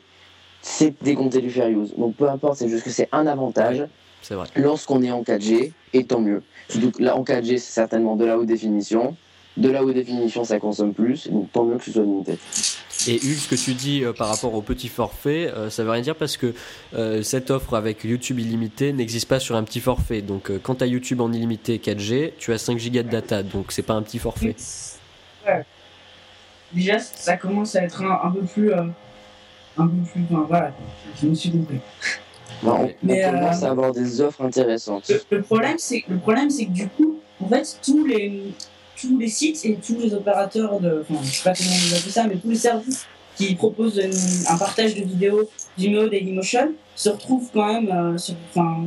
[0.62, 1.93] c'est décompté du fair use.
[1.97, 3.85] Donc, peu importe, c'est juste que c'est un avantage
[4.21, 4.47] C'est vrai.
[4.55, 6.43] lorsqu'on est en 4G, et tant mieux.
[6.69, 9.15] Que là, en 4G, c'est certainement de la haute définition.
[9.57, 12.38] De la haute définition, ça consomme plus, donc tant mieux que ce soit limité.
[13.07, 15.89] Et Hugues, ce que tu dis euh, par rapport au petit forfait, euh, ça veut
[15.89, 16.53] rien dire parce que
[16.93, 20.21] euh, cette offre avec YouTube illimité n'existe pas sur un petit forfait.
[20.21, 23.41] Donc euh, quand tu as YouTube en illimité 4G, tu as 5 gigas de data,
[23.41, 24.55] donc c'est pas un petit forfait.
[25.47, 25.65] Ouais.
[26.73, 28.71] Déjà, ça commence à être un, un peu plus.
[28.73, 28.84] euh,
[29.77, 30.23] un peu plus.
[30.32, 30.71] Enfin, voilà,
[31.21, 31.79] je me suis compris.
[32.62, 32.97] Bon, on, Ouais.
[33.03, 35.12] on Mais, commence euh, à avoir des offres intéressantes.
[35.32, 38.53] Le, problème, c'est le problème, c'est que du coup, en fait, tous les
[38.99, 42.12] tous les sites et tous les opérateurs de, enfin, je sais pas comment on appelle
[42.12, 43.05] ça, mais tous les services
[43.38, 48.36] qui proposent une- un partage de vidéos Vimeo, Dailymotion se retrouvent quand même, euh, sur,
[48.53, 48.84] enfin,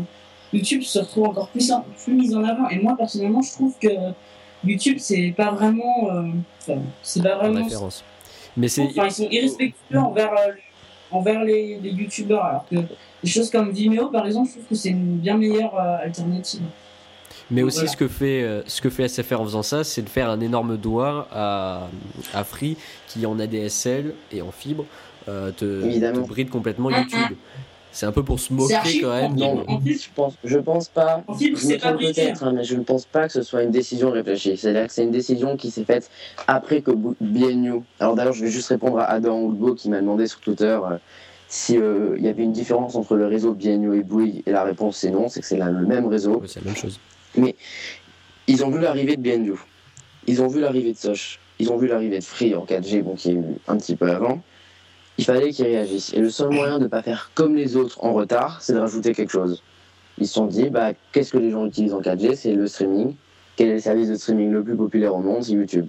[0.53, 1.73] YouTube se retrouve encore plus
[2.05, 2.69] plus mis en avant.
[2.69, 3.89] Et moi, personnellement, je trouve que
[4.65, 6.23] YouTube, c'est pas vraiment, euh,
[6.61, 8.05] enfin, c'est pas En vraiment référence.
[8.57, 10.53] Mais c'est Enfin, ils sont irrespectueux envers, euh,
[11.11, 14.75] envers les, les youtubeurs, alors que des choses comme Vimeo, par exemple, je trouve que
[14.75, 16.63] c'est une bien meilleure euh, alternative.
[17.51, 17.93] Mais aussi, Voilà.
[17.93, 20.77] ce, que fait, ce que fait SFR en faisant ça, c'est de faire un énorme
[20.79, 21.89] doigt à,
[22.33, 22.77] à Free,
[23.09, 24.87] qui en ADSL et en fibre,
[25.29, 26.95] euh, te, te bride complètement mm.
[26.95, 27.37] YouTube.
[27.93, 29.37] C'est un peu pour se moquer quand même.
[29.81, 31.23] plus- je pense, je pense pas.
[31.63, 31.79] Je
[32.15, 34.57] peut-être, hein, mais je ne pense pas que ce soit une décision réfléchie.
[34.57, 36.11] C'est-à-dire que c'est une décision qui s'est faite
[36.47, 37.83] après que BNU.
[38.01, 40.97] Alors d'ailleurs, je vais juste répondre à Adam Oulbo qui m'a demandé sur Twitter euh,
[41.49, 44.43] si euh, il y avait une différence entre le réseau BNU et Bouygues.
[44.47, 46.43] Et la réponse c'est non, c'est que c'est la- le même réseau.
[46.47, 46.99] C'est la même chose.
[48.47, 49.53] Ils ont vu l'arrivée de BNU.
[50.27, 51.39] Ils ont vu l'arrivée de Soch.
[51.59, 54.41] Ils ont vu l'arrivée de Free en 4G, bon, qui est un petit peu avant.
[55.19, 56.13] Il fallait qu'ils réagissent.
[56.15, 58.79] Et le seul moyen de ne pas faire comme les autres en retard, c'est de
[58.79, 59.63] rajouter quelque chose.
[60.19, 63.15] Ils se sont dit, bah, qu'est-ce que les gens utilisent en 4G C'est le streaming.
[63.57, 65.43] Quel est le service de streaming le plus populaire au monde?
[65.43, 65.87] C'est YouTube.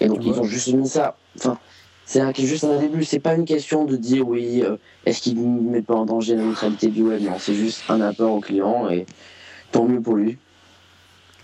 [0.00, 1.16] Et donc, ils ont juste mis ça.
[1.36, 1.58] Enfin,
[2.04, 3.04] c'est juste un début.
[3.04, 6.36] C'est pas une question de dire, oui, euh, est-ce qu'ils ne mettent pas en danger
[6.36, 7.22] la neutralité du web?
[7.22, 9.06] Non, c'est juste un apport au client et
[9.72, 10.38] tant mieux pour lui.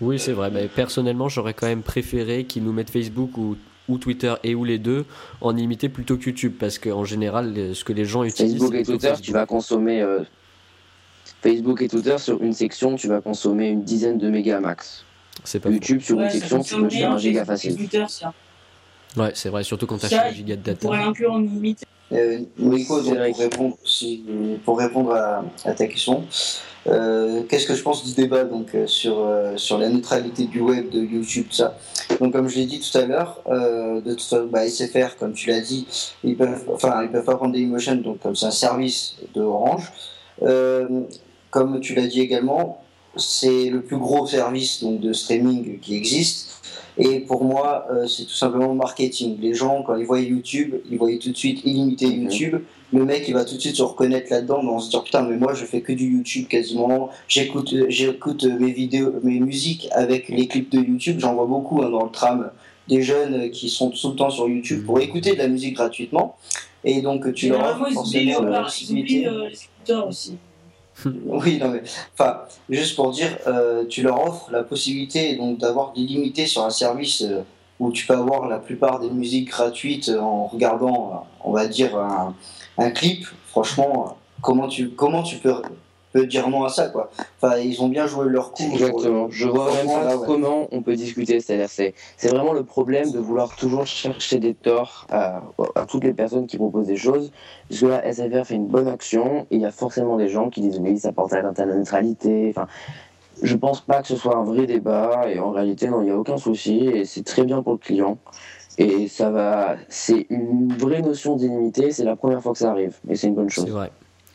[0.01, 0.49] Oui, c'est vrai.
[0.51, 3.57] Mais personnellement, j'aurais quand même préféré qu'ils nous mettent Facebook ou,
[3.89, 5.05] ou Twitter et ou les deux
[5.41, 8.53] en illimité plutôt que YouTube, parce qu'en général, ce que les gens utilisent.
[8.53, 9.25] Facebook et Twitter, Facebook.
[9.25, 10.21] tu vas consommer euh,
[11.41, 15.03] Facebook et Twitter sur une section, tu vas consommer une dizaine de mégas max.
[15.43, 15.69] C'est pas.
[15.69, 17.75] YouTube sur Ouais, une section, tu peux faire bien, un giga facile.
[17.75, 18.33] Twitter, ça.
[19.17, 20.79] Ouais, c'est vrai, surtout quand tu as un giga de On data.
[20.79, 21.41] pourrait l'inclure en.
[22.13, 24.23] Euh, Nico, donc, pour répondre, si-
[24.65, 26.23] pour répondre à, à ta question,
[26.87, 30.59] euh, qu'est-ce que je pense du débat donc, euh, sur, euh, sur la neutralité du
[30.61, 31.77] web, de YouTube, tout ça?
[32.19, 35.33] Donc, comme je l'ai dit tout à l'heure, euh, de toute façon, bah, SFR, comme
[35.33, 35.87] tu l'as dit,
[36.23, 39.91] ils peuvent, enfin, ils peuvent pas prendre Dailymotion, donc comme c'est un service de Orange.
[41.49, 42.81] Comme tu l'as dit également,
[43.15, 46.49] c'est le plus gros service donc, de streaming qui existe.
[46.97, 49.37] Et pour moi, euh, c'est tout simplement le marketing.
[49.41, 52.21] Les gens, quand ils voient YouTube, ils voient tout de suite illimité Mhm.
[52.23, 52.55] YouTube.
[52.91, 55.23] Le mec, il va tout de suite se reconnaître là-dedans, mais on se dire putain,
[55.23, 57.09] mais moi, je fais que du YouTube quasiment.
[57.27, 61.17] J'écoute, euh, j'écoute mes vidéos, mes musiques avec les clips de YouTube.
[61.19, 62.51] J'en vois beaucoup hein, dans le tram
[62.87, 66.35] des jeunes qui sont tout le temps sur YouTube pour écouter de la musique gratuitement.
[66.83, 69.27] Et donc, tu leur offres forcément la opéra- ils oublient possibilité.
[69.27, 70.33] euh, les écouteurs aussi.
[71.25, 75.93] Oui, non mais, enfin, juste pour dire, euh, tu leur offres la possibilité donc d'avoir
[75.93, 77.41] d'illimité sur un service euh,
[77.79, 81.97] où tu peux avoir la plupart des musiques gratuites en regardant, euh, on va dire,
[81.97, 82.35] un,
[82.77, 83.25] un clip.
[83.47, 85.55] Franchement, euh, comment tu, comment tu peux
[86.21, 87.09] dire non à ça, quoi
[87.41, 88.63] Enfin, ils ont bien joué leur coup.
[88.71, 89.27] Exactement.
[89.29, 90.25] Je vois même pas là, ouais.
[90.25, 91.39] comment on peut discuter.
[91.39, 95.41] C'est-à-dire, c'est, c'est vraiment le problème de vouloir toujours chercher des torts à,
[95.75, 97.31] à toutes les personnes qui proposent des choses.
[97.69, 99.47] Parce que là, SFR fait une bonne action.
[99.51, 101.75] Et il y a forcément des gens qui disent oui, ça porte atteinte à la
[101.75, 102.53] neutralité.
[102.55, 102.67] Enfin,
[103.41, 105.23] je pense pas que ce soit un vrai débat.
[105.27, 106.85] Et en réalité, non, il n'y a aucun souci.
[106.87, 108.17] Et c'est très bien pour le client.
[108.77, 109.75] Et ça va.
[109.89, 111.91] C'est une vraie notion d'illimité.
[111.91, 112.97] C'est la première fois que ça arrive.
[113.09, 113.69] Et c'est une bonne C'est chose.
[113.71, 113.91] vrai.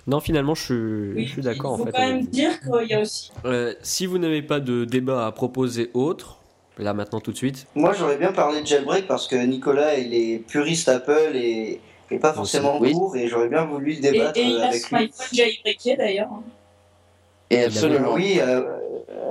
[0.09, 1.93] Non, finalement, je suis, Oui, suis d'accord en Il faut fait.
[1.93, 3.31] quand même dire qu'il y a aussi.
[3.45, 6.39] Euh, si vous n'avez pas de débat à proposer autre,
[6.79, 10.15] là maintenant tout de suite, Moi, j'aurais bien parlé de jailbreak parce que Nicolas, il
[10.15, 12.93] est puriste Apple et, et pas forcément Oui.
[12.93, 15.11] pour, et j'aurais bien voulu Et, débattre et il a avec lui.
[15.33, 16.31] jailbreaké d'ailleurs.
[17.51, 18.15] Et a absolument.
[18.15, 18.63] Oui, euh,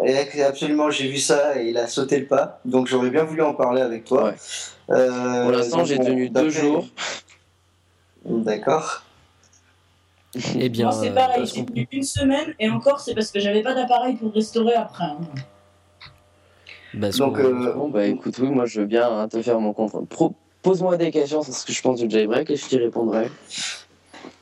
[0.08, 3.42] euh, absolument, j'ai vu ça et il a sauté le pas, donc j'aurais bien voulu
[3.42, 4.26] en parler avec toi.
[4.26, 4.36] Ouais.
[4.92, 6.86] Euh, Pour l'instant, j'ai tenu deux jours.
[8.26, 9.04] D'accord.
[10.60, 13.40] Eh bien, Moi c'est euh, pareil, j'ai tenu une semaine et encore c'est parce que
[13.40, 15.06] j'avais pas d'appareil pour restaurer après.
[15.06, 15.20] hein.
[17.00, 19.74] parce Donc, euh, Bon, bah écoute, oui, moi je veux bien hein, te faire mon
[19.74, 20.08] compte.
[20.10, 23.30] Pro- Pose-moi des questions sur ce que je pense du jailbreak et je t'y répondrai.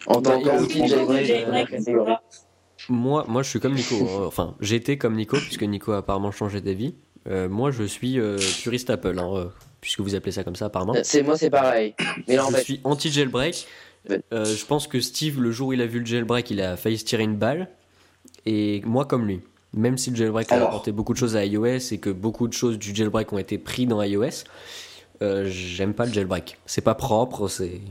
[0.08, 0.60] En tant D'accord.
[0.60, 2.14] qu'outil Pourquoi jailbreak, jailbreak, euh, catégorie.
[2.90, 3.96] moi, moi, je suis comme Nico.
[3.96, 4.24] hein.
[4.28, 6.96] Enfin, j'étais comme Nico puisque Nico a apparemment changé d'avis.
[7.28, 9.46] Euh, moi, je suis euh, puriste Apple, hein, euh,
[9.82, 10.94] puisque vous appelez ça comme ça apparemment.
[11.04, 11.96] C'est moi, c'est pareil.
[12.28, 13.56] Mais là, en je fait, suis anti-jailbreak.
[13.56, 13.72] Ouais.
[14.10, 16.78] Euh, je pense que Steve, le jour où il a vu le jailbreak, il a
[16.78, 17.70] failli se tirer une balle.
[18.46, 19.42] Et moi, comme lui.
[19.74, 22.54] Même si le jailbreak a apporté beaucoup de choses à iOS et que beaucoup de
[22.54, 24.46] choses du jailbreak ont été pris dans iOS,
[25.22, 26.58] euh, j'aime pas le jailbreak.
[26.66, 27.82] C'est pas propre, c'est.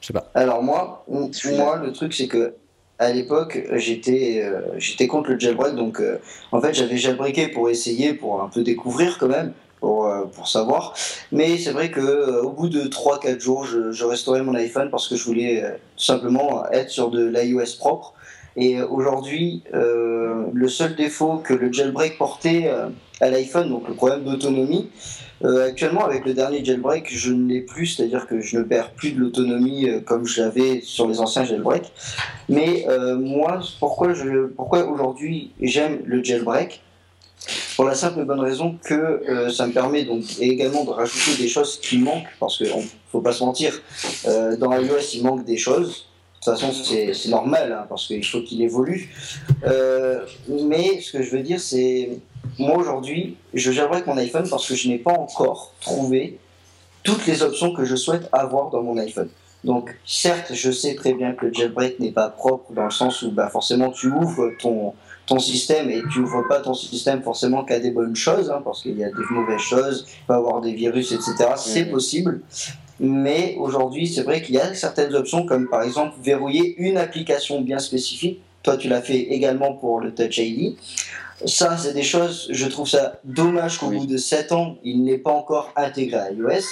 [0.00, 0.30] Je sais pas.
[0.34, 2.54] Alors moi, moi le truc c'est que
[2.98, 6.18] à l'époque j'étais euh, j'étais contre le jailbreak donc euh,
[6.52, 10.48] en fait j'avais jailbreaké pour essayer pour un peu découvrir quand même pour, euh, pour
[10.48, 10.94] savoir.
[11.32, 15.08] Mais c'est vrai que euh, au bout de 3-4 jours je, restaurais mon iPhone parce
[15.08, 18.14] que je voulais euh, simplement être sur de l'iOS propre.
[18.56, 22.68] Et aujourd'hui le seul défaut que le jailbreak portait
[23.20, 24.90] à l'iPhone donc le problème d'autonomie
[25.44, 29.12] actuellement, avec le dernier jailbreak, je ne l'ai plus, c'est-à-dire que je ne perds plus
[29.12, 31.92] de l'autonomie comme je l'avais sur les anciens jailbreaks.
[32.48, 32.84] Mais
[33.20, 34.12] moi, pourquoi,
[34.56, 36.82] pourquoi aujourd'hui j'aime le jailbreak?
[37.78, 41.40] Pour la simple et bonne raison que euh, ça me permet donc également de rajouter
[41.40, 42.66] des choses qui manquent, parce qu'il
[43.12, 43.80] faut pas se mentir,
[44.26, 46.08] euh, dans iOS il manque des choses.
[46.40, 49.14] De toute façon, c'est normal, hein, parce qu'il faut qu'il évolue.
[49.64, 52.18] Euh, mais ce que je veux dire, c'est
[52.58, 56.36] moi aujourd'hui, je jailbreak mon iPhone parce que je n'ai pas encore trouvé
[57.04, 59.28] toutes les options que je souhaite avoir dans mon iPhone.
[59.62, 63.22] Donc, certes, je sais très bien que le jailbreak n'est pas propre dans le sens
[63.22, 64.94] où bah, forcément tu ouvres ton,
[65.28, 68.82] ton système et tu ouvres pas ton système forcément qu'à des bonnes choses, hein, parce
[68.82, 71.34] qu'il y a des mauvaises choses, il peut y avoir des virus, etc.
[71.56, 71.90] C'est Mhm.
[71.90, 72.40] possible.
[72.98, 77.60] Mais aujourd'hui, c'est vrai qu'il y a certaines options, comme par exemple verrouiller une application
[77.60, 78.40] bien spécifique.
[78.62, 80.76] Toi, tu l'as fait également pour le Touch ID.
[81.44, 83.98] Ça, c'est des choses, je trouve ça dommage qu'au Oui.
[83.98, 86.64] bout de 7 ans, il n'est pas encore intégré à iOS.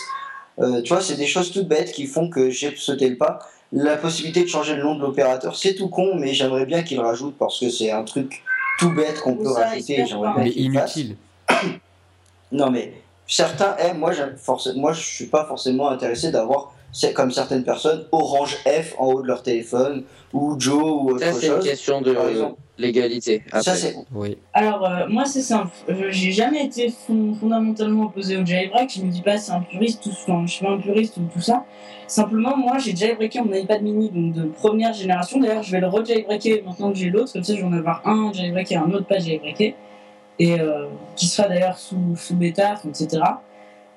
[0.58, 3.38] Euh, tu vois, c'est des choses toutes bêtes qui font que j'ai sauté le pas.
[3.78, 6.98] La possibilité de changer le nom de l'opérateur, c'est tout con, mais j'aimerais bien qu'il
[6.98, 8.42] rajoute parce que c'est un truc
[8.78, 9.92] tout bête qu'on peut Ça, rajouter.
[9.92, 11.16] hyper J'aimerais bien Mais inutile.
[12.52, 12.94] Non, mais
[13.26, 13.98] certains aiment.
[13.98, 14.12] Moi,
[14.76, 19.20] moi, je suis pas forcément intéressé d'avoir, c'est comme certaines personnes, Orange F en haut
[19.22, 21.64] de leur téléphone ou Joe ou autre ça, c'est une chose.
[21.68, 22.16] question de
[22.78, 23.42] légalité.
[23.52, 24.38] Ça, c'est Oui.
[24.54, 25.70] Alors, euh, moi, c'est simple.
[25.88, 28.90] Je- J'ai jamais été fond- fondamentalement opposé au jailbreak.
[28.96, 31.22] Je me dis pas, c'est un puriste, tout, enfin, je suis pas un puriste ou
[31.32, 31.64] tout ça.
[32.06, 35.38] Simplement, moi, j'ai jailbreaké mon iPad mini, donc de première génération.
[35.40, 37.32] D'ailleurs, je vais le re-jailbreaker maintenant que j'ai l'autre.
[37.32, 39.74] Comme ça, je vais en avoir un jailbreaké, un autre pas jailbreaké.
[40.38, 43.22] Et euh, qui sera d'ailleurs sous, sous bêta, etc.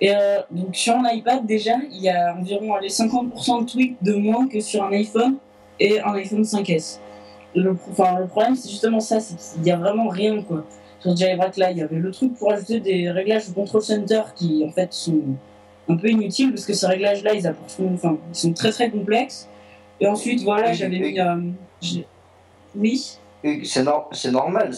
[0.01, 3.97] Et euh, donc, sur un iPad, déjà, il y a environ allez, 50% de tweaks
[4.01, 5.35] de moins que sur un iPhone
[5.79, 6.99] et un iPhone 5S.
[7.55, 10.63] Le, enfin, le problème, c'est justement ça, c'est qu'il n'y a vraiment rien, quoi.
[10.99, 14.21] Sur Jailbreak, là, il y avait le truc pour ajouter des réglages de control center
[14.35, 15.21] qui, en fait, sont
[15.87, 19.47] un peu inutiles parce que ces réglages-là, ils, apportent- enfin, ils sont très très complexes.
[19.99, 21.19] Et ensuite, voilà, j'avais mis.
[21.19, 21.35] euh,
[22.75, 23.17] oui?
[23.63, 24.71] C'est nor- c'est normal,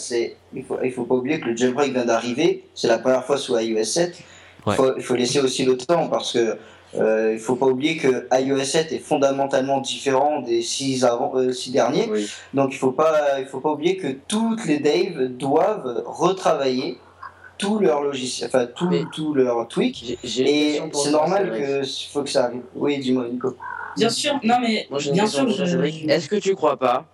[0.54, 3.38] il faut il faut pas oublier que le jailbreak vient d'arriver, c'est la première fois
[3.38, 4.20] sous iOS 7.
[4.66, 4.76] Ouais.
[4.98, 6.58] Il faut, laisser aussi le temps parce que
[6.96, 11.52] euh, il faut pas oublier que iOS 7 est fondamentalement différent des six avant euh,
[11.52, 12.08] six derniers.
[12.12, 12.30] Oui.
[12.54, 16.98] Donc il faut pas il faut pas oublier que toutes les Dave doivent retravailler
[17.58, 20.18] tout leur logiciel, enfin tout Mais- tout leur tweak.
[20.24, 22.64] Et c'est normal que faut que ça arrive.
[22.76, 23.56] Oui, dis-moi Nico.
[23.98, 26.10] Bien sûr, non mais Moi, bien sûr, je-.
[26.10, 27.06] Est-ce que tu crois pas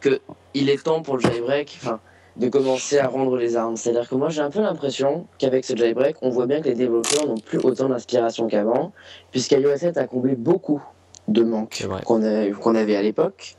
[0.00, 0.20] que
[0.54, 2.00] il est temps pour le jailbreak enfin,
[2.36, 3.76] de commencer à rendre les armes.
[3.76, 6.74] C'est-à-dire que moi j'ai un peu l'impression qu'avec ce jailbreak, on voit bien que les
[6.74, 8.92] développeurs n'ont plus autant d'inspiration qu'avant,
[9.30, 10.82] puisqu'iOS 7 a comblé beaucoup
[11.28, 13.56] de manques qu'on avait à l'époque.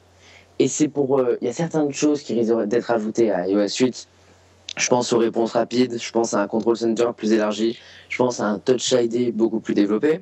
[0.60, 1.20] Et c'est pour.
[1.20, 4.08] Euh, il y a certaines choses qui risquent d'être ajoutées à iOS 8.
[4.78, 8.42] Je pense aux réponses rapides, je pense à un control center plus élargi, je pense
[8.42, 10.22] à un touch ID beaucoup plus développé.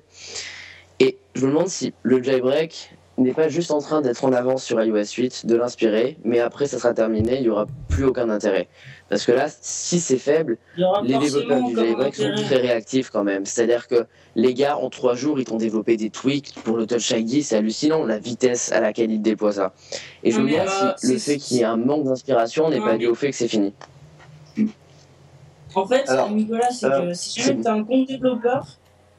[1.00, 4.64] Et je me demande si le jailbreak n'est pas juste en train d'être en avance
[4.64, 8.30] sur iOS 8, de l'inspirer, mais après ça sera terminé, il n'y aura plus aucun
[8.30, 8.68] intérêt.
[9.10, 10.58] Parce que là, si c'est faible,
[11.04, 13.46] les développeurs du jailbreak sont très réactifs quand même.
[13.46, 17.12] C'est-à-dire que les gars, en trois jours, ils t'ont développé des tweaks pour le Touch
[17.12, 19.74] ID, c'est hallucinant la vitesse à laquelle ils déploient ça.
[20.24, 22.82] Et je me demande si euh, le fait qu'il y ait un manque d'inspiration n'est
[22.82, 23.74] pas dû au fait que c'est fini.
[25.76, 28.66] En fait, Nicolas, c'est que euh, si jamais tu as un compte développeur,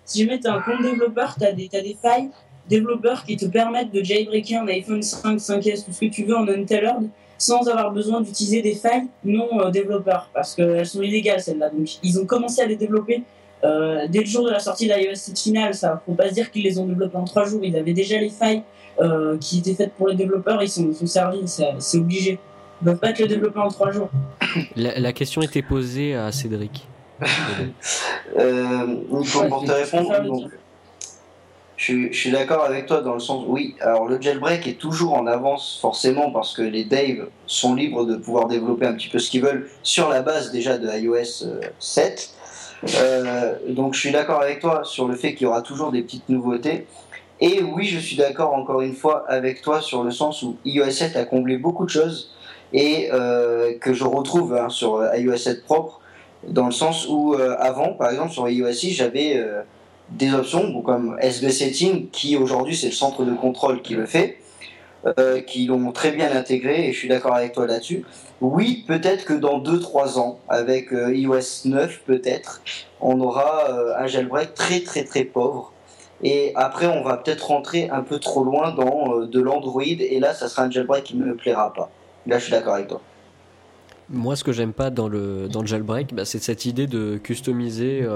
[0.05, 2.31] si jamais tu as un compte développeur, tu as, as des failles
[2.69, 6.37] développeurs qui te permettent de jailbreaker un iPhone 5, 5S, tout ce que tu veux
[6.37, 11.41] en untethered sans avoir besoin d'utiliser des failles non euh, développeurs parce qu'elles sont illégales
[11.41, 11.71] celles-là.
[11.71, 13.23] Donc ils ont commencé à les développer
[13.65, 15.75] euh, dès le jour de la sortie de l'iOS 7 finale.
[15.75, 17.61] Ça faut pas se dire qu'ils les ont développés en trois jours.
[17.63, 18.63] Ils avaient déjà les failles
[19.01, 20.63] euh, qui étaient faites pour les développeurs.
[20.63, 21.43] Ils sont, sont servis.
[21.79, 22.39] C'est obligé.
[22.83, 24.11] Ils peuvent pas être les développés en trois jours.
[24.77, 26.87] La, question était posée à Cédric.
[28.39, 30.51] euh, pour te répondre,
[31.85, 35.27] je, suis d'accord avec toi dans le sens, oui, alors le jailbreak est toujours en
[35.27, 39.31] avance forcément parce que les Dave sont libres de pouvoir développer un petit peu ce
[39.31, 41.47] qu'ils veulent sur la base déjà de iOS
[41.79, 42.31] 7.
[42.85, 45.93] Euh, euh, donc je suis d'accord avec toi sur le fait qu'il y aura toujours
[45.93, 46.87] des petites nouveautés.
[47.41, 50.91] Et oui, je suis d'accord encore une fois avec toi sur le sens où iOS
[50.91, 52.31] 7 a comblé beaucoup de choses
[52.73, 56.01] et euh, que je retrouve hein, sur iOS 7 propre
[56.49, 59.43] dans le sens où avant, par exemple sur iOS 6, j'avais
[60.11, 64.39] des options comme SB Setting, qui aujourd'hui c'est le centre de contrôle qui le fait,
[65.19, 68.05] euh, qui l'ont très bien intégré, et je suis d'accord avec toi là-dessus.
[68.41, 72.63] Oui, peut-être que dans 2-3 ans, avec euh, iOS 9, peut-être,
[73.01, 75.73] on aura euh, un jailbreak très très très pauvre.
[76.23, 80.33] Et après, on va peut-être rentrer un peu trop loin dans de l'Android, et là,
[80.33, 81.91] ça sera un jailbreak qui ne me plaira pas.
[82.27, 83.01] Là, je suis d'accord avec toi.
[84.09, 87.17] Moi, ce que j'aime pas dans le, dans le jailbreak, bah, c'est cette idée de
[87.17, 88.07] customiser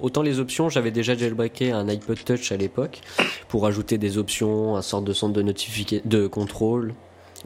[0.00, 3.00] Autant les options, j'avais déjà jailbreaké un iPod Touch à l'époque
[3.48, 6.94] pour ajouter des options, un sorte de centre de notification, de contrôle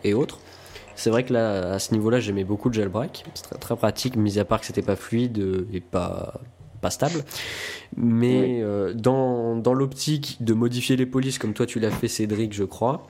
[0.05, 0.39] et autres.
[0.95, 3.25] C'est vrai que là, à ce niveau-là, j'aimais beaucoup le jailbreak.
[3.35, 6.41] C'est très, pratique, mis à part que c'était pas fluide et pas,
[6.81, 7.23] pas stable.
[7.97, 12.55] Mais euh, dans, dans l'optique de modifier les polices, comme toi tu l'as fait, Cédric,
[12.55, 13.07] je crois,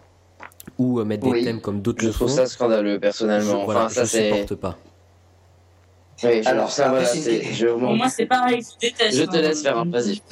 [0.78, 2.26] ou euh, mettre des thèmes comme d'autres le font.
[2.26, 3.64] Je trouve ça scandaleux, personnellement.
[3.66, 4.76] Je, enfin, ça, supporte pas.
[6.22, 7.66] Oui, alors ça, voilà, je...
[7.66, 9.18] Pour moi, c'est pareil, je déteste.
[9.18, 10.22] Je te laisse faire, un vas-y.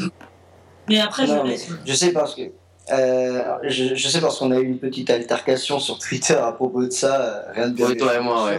[0.88, 1.68] Mais après, je laisse.
[1.84, 2.42] Je sais parce que.
[2.90, 6.84] Euh, je, je, sais parce qu'on a eu une petite altercation sur Twitter à propos
[6.84, 7.86] de ça, euh, rien de bien.
[7.86, 8.58] Oui, toi et moi, ouais.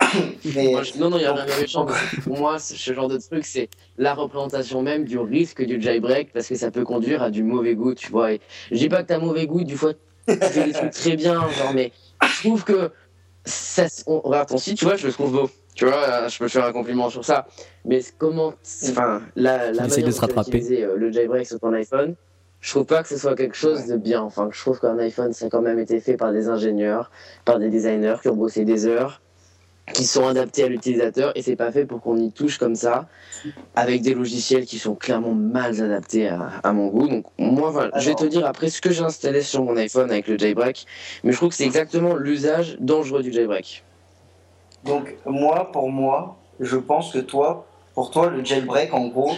[0.54, 1.86] mais, non, non, il y a rien de méchant.
[2.24, 6.46] Pour moi, ce genre de truc, c'est la représentation même du risque du jailbreak parce
[6.46, 8.32] que ça peut conduire à du mauvais goût, tu vois.
[8.32, 9.92] Et je dis pas que t'as mauvais goût, du fois,
[10.26, 12.90] tu fais des trucs très bien, genre, mais je trouve que
[13.44, 15.50] ça, on, regarde ton site, tu vois, je le trouve beau.
[15.74, 17.46] Tu vois, euh, je peux faire un compliment sur ça.
[17.84, 18.54] Mais comment,
[18.88, 22.14] enfin, la, la manière de euh, le jailbreak sur ton iPhone,
[22.60, 24.22] je trouve pas que ce soit quelque chose de bien.
[24.22, 27.10] Enfin, je trouve qu'un iPhone, ça a quand même été fait par des ingénieurs,
[27.44, 29.20] par des designers qui ont bossé des heures,
[29.92, 33.06] qui sont adaptés à l'utilisateur, et c'est pas fait pour qu'on y touche comme ça,
[33.74, 37.08] avec des logiciels qui sont clairement mal adaptés à, à mon goût.
[37.08, 40.10] Donc, moi, voilà, je vais te dire après ce que j'ai installé sur mon iPhone
[40.10, 40.86] avec le jailbreak,
[41.22, 43.84] mais je trouve que c'est exactement l'usage dangereux du jailbreak.
[44.84, 49.32] Donc moi, pour moi, je pense que toi, pour toi, le jailbreak, en gros,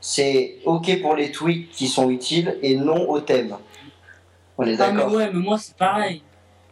[0.00, 3.56] c'est OK pour les tweets qui sont utiles et non au thème.
[4.58, 5.04] On est d'accord.
[5.06, 6.22] Ah, mais ouais, mais moi, c'est pareil.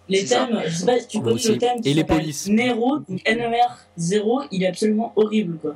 [0.08, 1.78] Les thèmes, je sais pas si tu connais le thème.
[1.84, 2.48] Et les polices.
[2.48, 5.74] Nero, donc NER 0, il est absolument horrible, quoi.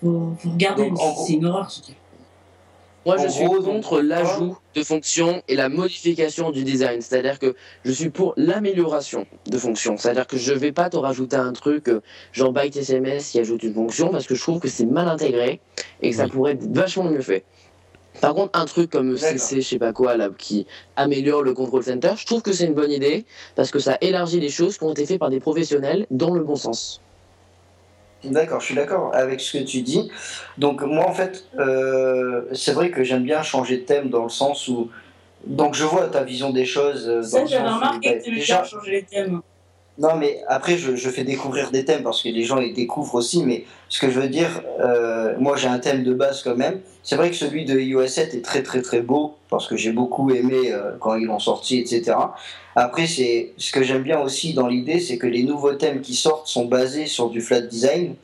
[0.00, 0.90] Faut, faut regarder,
[1.26, 1.96] c'est une horreur, ce truc.
[3.06, 7.02] Moi, je suis contre l'ajout de fonctions et la modification du design.
[7.02, 9.98] C'est-à-dire que je suis pour l'amélioration de fonctions.
[9.98, 12.00] C'est-à-dire que je ne vais pas te rajouter un truc euh,
[12.32, 15.60] genre Byte SMS qui ajoute une fonction parce que je trouve que c'est mal intégré
[16.00, 17.44] et que ça pourrait être vachement mieux fait.
[18.20, 21.82] Par contre, un truc comme CC, je sais pas quoi, là, qui améliore le control
[21.82, 24.84] center, je trouve que c'est une bonne idée parce que ça élargit les choses qui
[24.84, 27.02] ont été faites par des professionnels dans le bon sens.
[28.24, 30.10] D'accord, je suis d'accord avec ce que tu dis.
[30.58, 34.30] Donc moi en fait, euh, c'est vrai que j'aime bien changer de thème dans le
[34.30, 34.90] sens où
[35.46, 37.08] donc je vois ta vision des choses.
[37.08, 39.40] Euh, ça j'avais remarqué bah, que tu déjà changer les thèmes.
[39.96, 43.14] Non, mais après, je, je, fais découvrir des thèmes parce que les gens les découvrent
[43.14, 43.44] aussi.
[43.44, 46.80] Mais ce que je veux dire, euh, moi j'ai un thème de base quand même.
[47.04, 49.92] C'est vrai que celui de iOS 7 est très très très beau parce que j'ai
[49.92, 52.16] beaucoup aimé euh, quand ils l'ont sorti, etc.
[52.74, 56.16] Après, c'est ce que j'aime bien aussi dans l'idée, c'est que les nouveaux thèmes qui
[56.16, 58.16] sortent sont basés sur du flat design.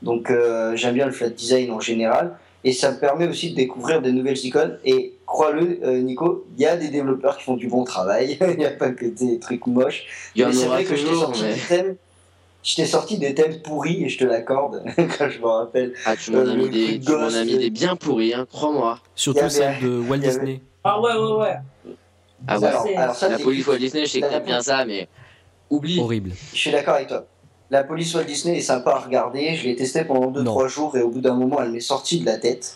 [0.00, 2.34] Donc euh, j'aime bien le flat design en général.
[2.64, 4.78] Et ça me permet aussi de découvrir des nouvelles icônes.
[4.86, 8.36] Et crois-le, euh, Nico, il y a des développeurs qui font du bon travail.
[8.48, 10.04] Il n'y a pas que des trucs moches.
[10.34, 11.96] Il y en c'est aura vrai que je t'ai sorti mais- des thèmes.
[12.62, 14.82] Je t'ai sorti des thèmes pourris et je te l'accorde
[15.18, 15.94] quand je me rappelle.
[16.04, 18.34] Ah, tu m'en Euh, as le mis des, tu as mis euh, des bien pourris,
[18.34, 18.98] hein, crois-moi.
[19.14, 20.60] Surtout avait- celle de Walt avait- Disney.
[20.84, 21.56] Ah ouais, ouais, ouais.
[22.48, 22.66] Ah ouais.
[22.66, 25.08] alors, c'est- alors ça, La police Walt Disney, je sais que bien ça, mais
[25.70, 25.98] oublie.
[26.00, 26.32] Horrible.
[26.52, 27.24] je suis d'accord avec toi.
[27.72, 29.54] La police Walt Disney est sympa à regarder.
[29.54, 30.42] Je l'ai testé pendant Non.
[30.56, 32.74] 2-3 jours et au bout d'un moment, elle m'est sortie de la tête.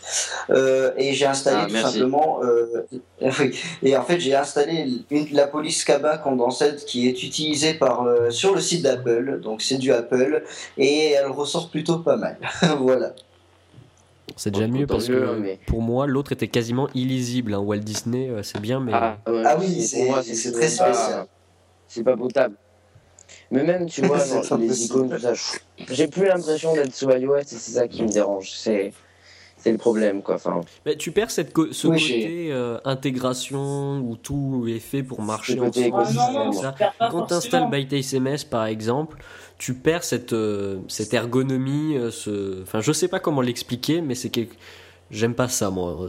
[0.51, 1.93] Euh, et j'ai installé Ah, tout merci.
[1.99, 2.41] simplement.
[2.45, 2.87] euh,
[3.41, 3.59] oui.
[3.83, 8.31] et en fait, j'ai installé une- la police Kaba condensée qui est utilisée par, euh,
[8.31, 9.41] sur le site d'Apple.
[9.41, 10.45] Donc c'est du Apple
[10.79, 12.39] et elle ressort plutôt pas mal.
[12.79, 13.15] voilà.
[14.37, 17.55] C'est déjà mieux parce que mais- pour moi, l'autre était quasiment illisible.
[17.55, 17.59] hein.
[17.59, 18.93] Walt Disney, c'est bien, mais.
[18.95, 20.07] Ah, ouais, Ah oui, c'est-
[20.53, 21.27] très spécial.
[21.89, 22.55] C'est pas potable.
[23.51, 24.19] Mais même, tu vois,
[24.49, 25.59] pas les icônes, tout ça, je-
[25.95, 28.51] j'ai plus l'impression d'être sous iOS et c'est ça qui me dérange.
[28.55, 28.93] C'est
[29.57, 30.35] c'est le problème, quoi.
[30.35, 35.03] Enfin, Mais tu perds cette co- ce Oui, côté euh, intégration où tout est fait
[35.03, 35.95] pour marcher ensemble.
[35.97, 36.75] Ah non, ça.
[37.11, 39.17] Quand tu installes ByteSMS par exemple,
[39.57, 41.97] tu perds cette, euh, cette ergonomie.
[41.97, 42.61] euh, ce...
[42.63, 44.55] Enfin, je sais pas comment l'expliquer, mais c'est quelque.
[45.11, 46.09] J'aime pas ça, moi.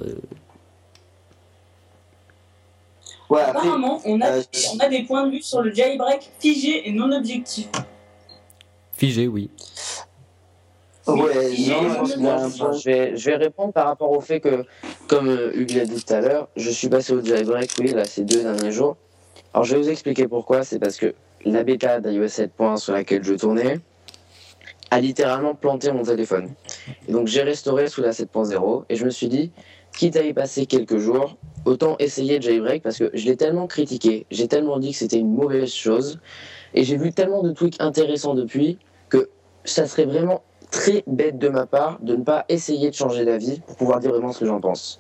[3.30, 4.42] Ouais, Apparemment, on a, euh,
[4.76, 7.68] on a des points de vue sur le jailbreak figé et non objectif.
[8.94, 9.50] Figé, oui.
[11.08, 11.70] ouais, Et-
[12.20, 14.64] non, je vais, je vais répondre par rapport au fait que,
[15.08, 18.06] comme euh, Hugues l'a dit tout à l'heure, je suis passé au jailbreak, oui, là,
[18.06, 18.96] ces deux derniers jours.
[19.54, 20.64] Alors, je vais vous expliquer pourquoi.
[20.64, 21.14] C'est parce que
[21.46, 23.80] la bêta d'iOS 7.1 sur laquelle je tournais
[24.92, 26.54] a littéralement planté mon téléphone.
[27.08, 29.52] Et donc, j'ai restauré sous la 7.0 et je me suis dit,
[29.98, 34.26] quitte à y passer quelques jours, autant essayer jailbreak parce que je l'ai tellement critiqué,
[34.32, 36.20] j'ai tellement dit que c'était une mauvaise chose
[36.74, 38.78] et j'ai vu tellement de tweaks intéressants depuis
[39.10, 39.30] que
[39.64, 43.60] ça serait vraiment très bête de ma part de ne pas essayer de changer d'avis
[43.62, 45.00] pour pouvoir dire vraiment ce que j'en pense.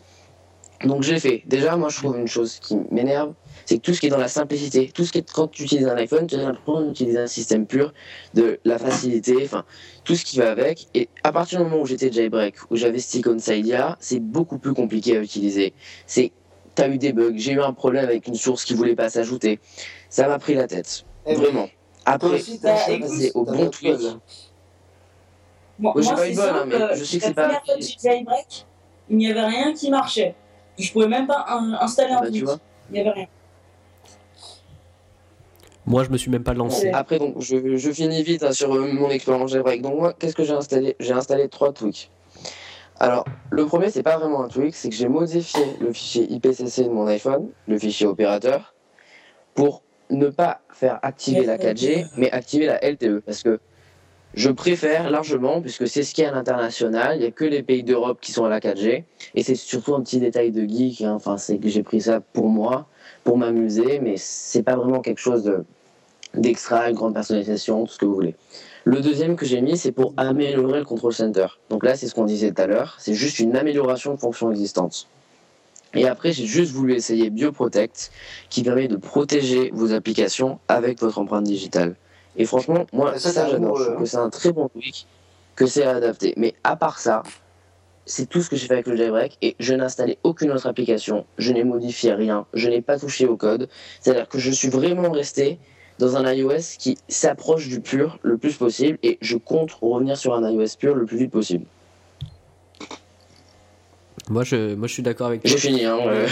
[0.83, 1.43] Donc j'ai fait.
[1.45, 3.33] Déjà, moi je trouve une chose qui m'énerve,
[3.65, 5.63] c'est que tout ce qui est dans la simplicité, tout ce qui est quand tu
[5.63, 7.93] utilises un iPhone, tu as l'impression d'utiliser un système pur,
[8.33, 9.63] de la facilité, enfin
[10.03, 10.87] tout ce qui va avec.
[10.93, 14.73] Et à partir du moment où j'étais jailbreak, où j'avais Stick on c'est beaucoup plus
[14.73, 15.73] compliqué à utiliser.
[16.05, 16.31] C'est
[16.75, 19.59] T'as eu des bugs, j'ai eu un problème avec une source qui voulait pas s'ajouter.
[20.09, 21.05] Ça m'a pris la tête.
[21.25, 21.33] Eh.
[21.35, 21.69] Vraiment.
[22.05, 23.69] Après, passé au bon
[25.95, 27.43] Ouais, j'ai moi, pas c'est eu de bol, hein, mais je sais que c'est pas-
[27.43, 28.65] première fois que j'ai jailbreak,
[29.09, 30.35] il n'y avait rien qui marchait.
[30.77, 32.59] Je pouvais même pas in- installer un Bah, vois.
[32.89, 33.27] Il n'y avait rien.
[35.85, 36.89] Moi, je me suis même pas lancé.
[36.91, 39.81] Après, donc, je, je finis vite hein, sur euh, mon expérience jailbreak.
[39.81, 40.95] Donc, moi, qu'est-ce que j'ai installé?
[40.99, 42.09] J'ai installé trois tweaks.
[42.99, 46.83] Alors, le premier, c'est pas vraiment un tweak, c'est que j'ai modifié le fichier IPCC
[46.83, 48.73] de mon iPhone, le fichier opérateur,
[49.53, 53.19] pour ne pas faire activer la 4G, mais activer la LTE.
[53.25, 53.59] Parce que
[54.33, 57.45] je préfère largement, puisque c'est ce qu'il y a à l'international, il n'y a que
[57.45, 60.65] les pays d'Europe qui sont à la 4G, et c'est surtout un petit détail de
[60.65, 62.87] geek, hein, enfin, c'est que j'ai pris ça pour moi,
[63.23, 65.65] pour m'amuser, mais c'est pas vraiment quelque chose de
[66.33, 68.35] d'extra, une grande personnalisation, tout ce que vous voulez.
[68.85, 71.47] Le deuxième que j'ai mis, c'est pour améliorer le control center.
[71.71, 74.51] Donc là, c'est ce qu'on disait tout à l'heure, c'est juste une amélioration de fonctions
[74.51, 75.07] existantes.
[75.95, 78.11] Et après, j'ai juste voulu essayer BioProtect,
[78.51, 81.95] qui permet de protéger vos applications avec votre empreinte digitale.
[82.37, 83.77] Et franchement, moi, Ça, ça, c'est un j'adore.
[83.77, 85.07] Je euh, trouve que c'est un très bon tweak,
[85.55, 86.35] que c'est adapté.
[86.37, 87.23] Mais à part ça,
[88.05, 90.67] c'est tout ce que j'ai fait avec le jailbreak et je n'ai installé aucune autre
[90.67, 93.67] application, je n'ai modifié rien, je n'ai pas touché au code.
[93.99, 95.57] C'est-à-dire que je suis vraiment resté
[95.99, 100.33] dans un iOS qui s'approche du pur le plus possible et je compte revenir sur
[100.33, 101.65] un iOS pur le plus vite possible.
[104.29, 105.51] Moi, je, moi, je suis d'accord avec toi.
[105.51, 105.99] J'ai fini, hein.
[106.01, 106.27] euh.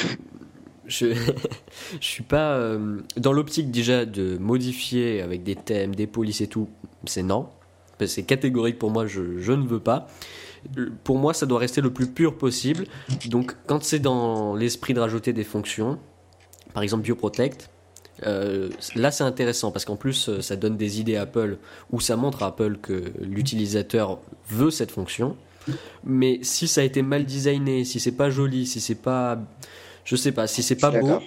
[0.88, 1.14] je,
[1.99, 6.47] je suis pas euh, dans l'optique déjà de modifier avec des thèmes, des polices et
[6.47, 6.68] tout.
[7.05, 7.47] C'est non.
[8.05, 10.07] C'est catégorique pour moi, je, je ne veux pas.
[11.03, 12.86] Pour moi, ça doit rester le plus pur possible.
[13.28, 15.99] Donc, quand c'est dans l'esprit de rajouter des fonctions,
[16.74, 17.70] par exemple BioProtect,
[18.26, 21.57] euh, là c'est intéressant parce qu'en plus euh, ça donne des idées à Apple
[21.91, 25.36] ou ça montre à Apple que l'utilisateur veut cette fonction.
[26.03, 29.39] Mais si ça a été mal designé, si c'est pas joli, si c'est pas
[30.03, 31.20] je sais pas, si c'est pas beau,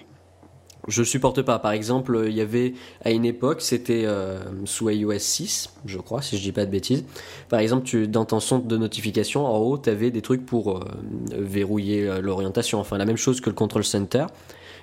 [0.89, 1.59] je supporte pas.
[1.59, 2.75] Par exemple, il y avait
[3.05, 6.71] à une époque, c'était euh, sous iOS 6, je crois, si je dis pas de
[6.71, 7.05] bêtises.
[7.49, 10.77] Par exemple, tu, dans ton centre de notification, en haut, tu avais des trucs pour
[10.77, 10.85] euh,
[11.33, 12.79] verrouiller euh, l'orientation.
[12.79, 14.27] Enfin, la même chose que le Control Center.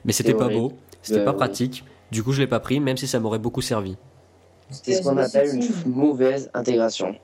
[0.06, 0.62] Mais c'était pas horrible.
[0.62, 1.86] beau, c'était pas pratique.
[2.14, 3.98] Du coup, je l'ai pas pris, même si ça m'aurait beaucoup servi.
[4.70, 7.16] C'est ce qu'on appelle une mauvaise intégration.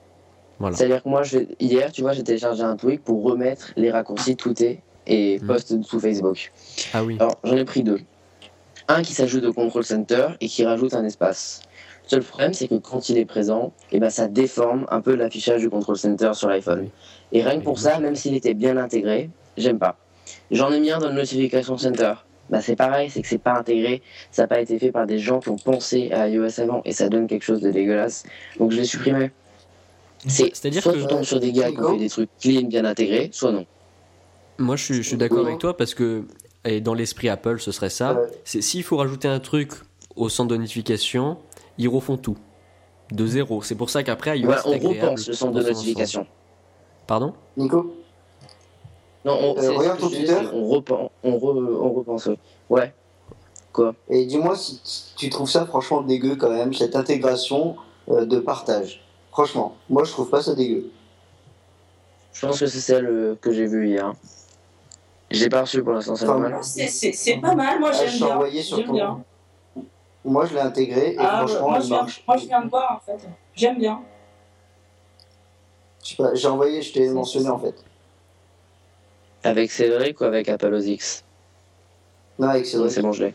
[0.58, 0.76] Voilà.
[0.76, 4.34] C'est-à-dire que moi, je, hier, tu vois, j'ai téléchargé un tweak pour remettre les raccourcis
[4.34, 5.46] tweetés et Mhm.
[5.46, 6.52] post sous Facebook.
[6.92, 7.16] Ah oui.
[7.20, 8.00] Alors, j'en ai pris deux.
[8.88, 11.62] Un qui s'ajoute au control center et qui rajoute un espace.
[12.04, 15.14] Le seul problème, c'est que quand il est présent, eh ben, ça déforme un peu
[15.14, 16.88] l'affichage du control center sur l'iPhone.
[17.30, 19.96] Et rien que pour ça, même s'il était bien intégré, j'aime pas.
[20.50, 22.14] J'en ai mis un dans le notification center.
[22.50, 25.18] Bah, c'est pareil, c'est que c'est pas intégré, ça n'a pas été fait par des
[25.18, 28.24] gens qui ont pensé à iOS avant et ça donne quelque chose de dégueulasse.
[28.58, 29.30] Donc je l'ai supprimé.
[30.26, 32.62] C'est C'est-à-dire soit que- tu tombes sur des gars qui ont fait des trucs clean,
[32.62, 33.64] bien intégrés, soit non.
[34.58, 36.24] Moi, je suis, je suis d'accord avec toi parce que,
[36.64, 38.14] et dans l'esprit Apple, ce serait ça.
[38.14, 38.26] Ouais.
[38.44, 39.72] C'est s'il faut rajouter un truc
[40.16, 41.38] au centre de notification,
[41.78, 42.36] ils refont tout.
[43.12, 43.62] De zéro.
[43.62, 46.26] C'est pour ça qu'après, iOS on agréable repense le centre de notification.
[47.06, 47.32] Pardon?
[47.56, 47.94] Nico?
[49.24, 50.38] Non, on, Euh, regarde ton dis, Twitter.
[50.52, 52.26] On repense, on, re- on repense.
[52.26, 52.38] ouais.
[52.70, 52.94] Ouais.
[53.72, 54.80] Quoi Et dis-moi si
[55.16, 57.76] tu trouves ça franchement dégueu quand même, cette intégration
[58.08, 59.02] euh, de partage.
[59.30, 60.90] Franchement, moi je trouve pas ça dégueu.
[62.32, 64.12] Je pense que c'est celle euh, que j'ai vue hier.
[65.30, 66.58] Je l'ai pas reçue pour l'instant, c'est Enfin, normal.
[66.64, 68.34] C'est- C'est c'est pas mal, moi Ah, je j'aime bien.
[68.34, 69.22] envoyé sur ton- bien.
[70.24, 72.24] Moi je l'ai intégré et Ah, franchement moi, elle je viens, marche.
[72.26, 73.28] moi je viens de voir en fait.
[73.54, 74.00] J'aime bien.
[76.02, 77.74] Je sais pas, J'ai envoyé, je t'ai mentionné en fait.
[79.44, 81.24] Avec Cédric ou avec Apple OS X?
[82.38, 82.90] Non, avec Cédric.
[82.92, 83.34] c'est bon, je l'ai.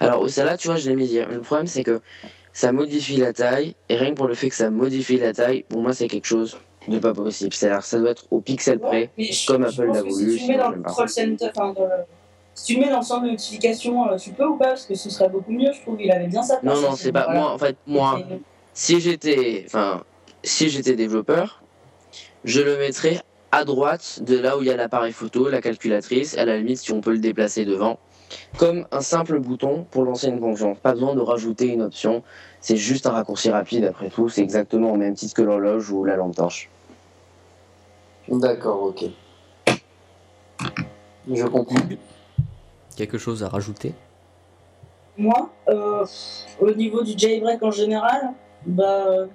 [0.00, 1.28] Alors, au celle-là, tu vois, je l'ai mis hier.
[1.28, 2.00] Le problème, c'est que
[2.52, 5.64] ça modifie la taille, et rien que pour le fait que ça modifie la taille,
[5.68, 6.56] pour moi, c'est quelque chose
[6.86, 7.52] de pas possible.
[7.52, 9.10] C'est-à-dire, ça doit être au pixel près.
[9.46, 10.88] Comme je Apple l'a voulu, Si tu le mets dans le pas.
[10.90, 11.90] control center, enfin, dans le-
[12.54, 14.68] si tu mets dans le centre de notification, euh, tu peux ou pas?
[14.68, 16.00] Parce que ce serait beaucoup mieux, je trouve.
[16.00, 16.74] Il avait bien sa place.
[16.74, 17.26] Non, non, c'est pas.
[17.32, 18.22] Moi, en fait, moi,
[18.72, 19.64] si j'étais.
[19.66, 20.04] Enfin,
[20.44, 21.62] si j'étais développeur,
[22.44, 23.20] je le mettrais
[23.54, 26.78] à droite de là où il y a l'appareil photo, la calculatrice, à la limite,
[26.78, 28.00] si on peut le déplacer devant.
[28.56, 30.74] Comme un simple bouton pour lancer une fonction.
[30.74, 32.24] Pas besoin de rajouter une option.
[32.60, 34.28] C'est juste un raccourci rapide, après tout.
[34.28, 36.68] C'est exactement au même titre que l'horloge ou la lampe torche.
[38.28, 39.04] D'accord, ok.
[41.32, 41.76] Je comprends.
[42.96, 43.94] Quelque chose à rajouter?
[45.16, 46.04] Moi, euh,
[46.58, 48.32] au niveau du jailbreak en général,
[48.66, 49.28] bah,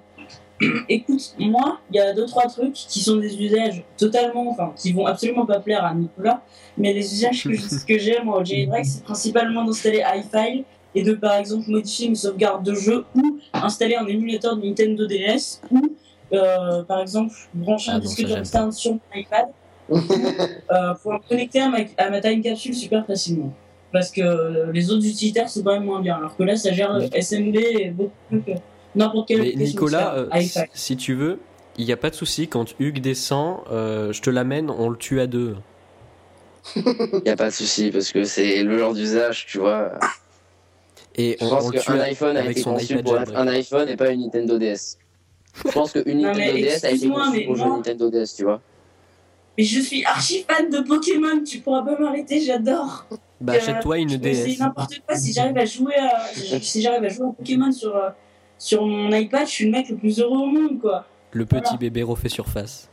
[0.88, 4.92] écoute, moi, il y a deux trois trucs qui sont des usages totalement, enfin, qui
[4.92, 6.42] vont absolument pas plaire à Nicolas,
[6.76, 11.36] mais les usages que, que j'aime au jailbreak, c'est principalement d'installer iFile et de par
[11.36, 15.96] exemple modifier une sauvegarde de jeu ou installer un émulateur de Nintendo DS ou
[16.32, 19.46] euh, par exemple brancher Ah un disque externe sur mon iPad
[19.90, 23.52] euh, pour me connecter à ma, à ma time capsule super facilement.
[23.92, 26.16] Parce que euh, les autres utilitaires sont quand même moins bien.
[26.16, 28.52] Alors que là, ça gère le SMB et beaucoup plus que
[28.94, 30.28] n'importe quelle Mais Nicolas, euh,
[30.72, 31.38] si tu veux,
[31.78, 32.48] il n'y a pas de souci.
[32.48, 35.56] Quand Hugues descend, euh, je te l'amène, on le tue à deux.
[36.76, 39.92] Y a pas de souci, parce que c'est le genre d'usage, tu vois.
[41.16, 43.48] Et Je on, pense qu'un iPhone a avec été son conçu iPad pour être un
[43.48, 44.98] iPhone et pas une Nintendo DS.
[45.64, 48.60] Je pense qu'une Nintendo DS a été conçue pour jouer Nintendo DS, tu vois.
[49.58, 53.06] Mais je suis archi fan de Pokémon, tu pourras pas m'arrêter, j'adore.
[53.40, 54.58] Bah, Euh, achète-toi une DS.
[54.58, 55.16] n'importe quoi.
[55.16, 56.26] Si j'arrive à jouer à,
[56.60, 58.10] si j'arrive à jouer à Pokémon sur, euh,
[58.60, 61.06] sur mon iPad, je suis le mec le plus heureux au monde, quoi.
[61.32, 61.76] Le petit Voilà.
[61.78, 62.88] bébé refait surface.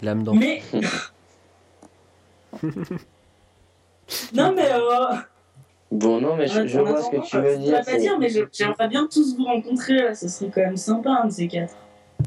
[0.00, 0.38] L'âme d'enfant.
[0.40, 0.62] Mais.
[4.34, 4.70] non, mais.
[4.72, 5.16] Euh...
[5.90, 7.64] Bon, non, mais je, je vois ce que attendant, tu veux je dire.
[7.64, 10.14] voudrais pas dire, mais je- j'aimerais bien tous vous rencontrer, là.
[10.14, 11.74] Ce serait quand même sympa, un de ces quatre.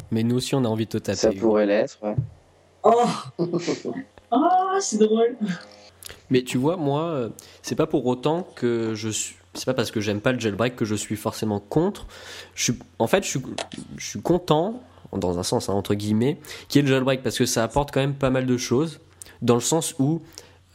[0.09, 1.17] Mais nous aussi, on a envie de te taper.
[1.17, 2.15] Ça pourrait l'être, ouais.
[2.83, 3.03] Oh
[4.31, 5.37] Oh, c'est drôle.
[6.31, 7.29] Mais tu vois, moi, euh,
[7.61, 9.35] c'est pas pour autant que je suis.
[9.53, 12.07] C'est pas parce que j'aime pas le jailbreak que je suis forcément contre.
[12.99, 13.41] En fait, je suis,
[13.97, 14.81] je suis content,
[15.17, 16.39] dans un sens, hein, entre guillemets,
[16.69, 18.99] qu'il y ait le jailbreak parce que ça apporte quand même pas mal de choses.
[19.41, 20.21] Dans le sens où,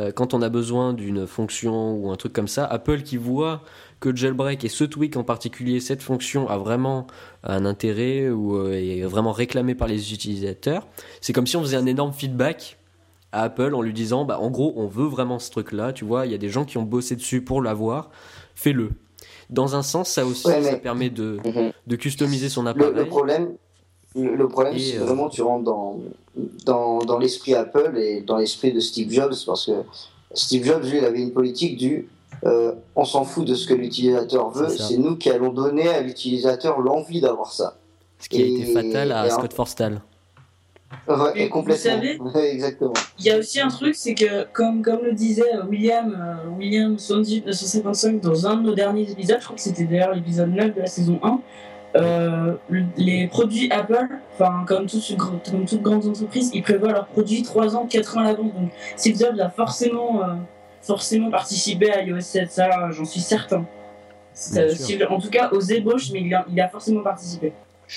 [0.01, 3.62] euh, quand on a besoin d'une fonction ou un truc comme ça, Apple qui voit
[4.01, 7.07] que le jailbreak et ce tweak en particulier, cette fonction a vraiment
[7.45, 10.87] un intérêt ou euh, est vraiment réclamé par les utilisateurs,
[11.20, 12.77] c'est comme si on faisait un énorme feedback
[13.33, 16.05] à Apple en lui disant bah en gros on veut vraiment ce truc là tu
[16.05, 18.11] vois il y a des gens qui ont bossé dessus pour l'avoir
[18.55, 18.91] fais-le
[19.51, 21.72] dans un sens ça aussi Ouais, mais- ça permet de, Mhm.
[21.87, 23.55] de customiser son appareil le problème,
[24.14, 25.99] le, problème, c'est euh, vraiment tu rentres dans,
[26.64, 29.72] dans, dans l'esprit Apple et dans l'esprit de Steve Jobs parce que
[30.35, 32.09] Steve Jobs, lui, il avait une politique du
[32.45, 36.01] euh, on s'en fout de ce que l'utilisateur veut, C'est nous qui allons donner à
[36.03, 37.77] l'utilisateur l'envie d'avoir ça.
[38.18, 40.01] ce qui a été fatal à Scott Forstall
[41.09, 41.97] Ouais, et complètement.
[41.97, 42.93] vous savez- Ouais, exactement.
[43.18, 46.12] Il y a aussi un truc, c'est que, comme, comme le disait euh, William,
[46.47, 50.53] euh, William 955 dans un de nos derniers épisodes, je crois que c'était d'ailleurs l'épisode
[50.55, 51.41] 9 de la saison 1,
[51.97, 52.55] euh,
[52.97, 57.74] les produits Apple, enfin, comme, toute, comme toutes grandes entreprises, ils prévoient leurs produits 3
[57.76, 58.53] ans, 4 ans à l'avance.
[58.55, 60.34] Donc, Steve Jobs a forcément, euh,
[60.82, 63.64] forcément participé à iOS 7, ça, j'en suis certain.
[64.34, 64.55] Si-
[65.09, 67.53] en tout cas, aux ébauches, mais il a, il a forcément participé.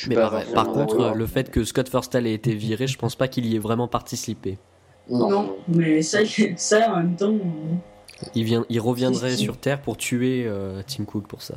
[0.07, 3.45] Mais par, contre, le fait que Scott Forstall ait été viré, je pense pas qu'il
[3.45, 4.57] y ait vraiment participé.
[5.09, 5.55] Non.
[5.67, 6.19] mais ça,
[6.55, 7.33] ça en même temps.
[7.33, 11.55] euh, Il, vient, il reviendrait sur Terre pour tuer euh, Tim Cook pour ça.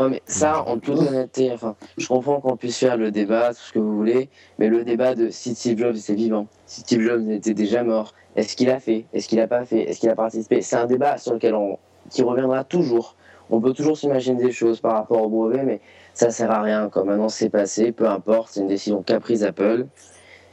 [0.00, 3.60] Ouais, mais ça, en toute honnêteté, enfin, je comprends qu'on puisse faire le débat, tout
[3.60, 7.02] ce que vous voulez, mais le débat de si Steve Jobs était vivant, si Steve
[7.02, 10.08] Jobs était déjà mort, est-ce qu'il a fait, est-ce qu'il a pas fait, est-ce qu'il
[10.08, 13.14] a participé, c'est un débat sur lequel on, qui reviendra toujours.
[13.50, 15.80] On peut toujours s'imaginer des choses par rapport au brevet, mais
[16.14, 16.88] ça sert à rien.
[16.88, 19.86] Comme maintenant c'est passé, peu importe, c'est une décision qu'a prise Apple,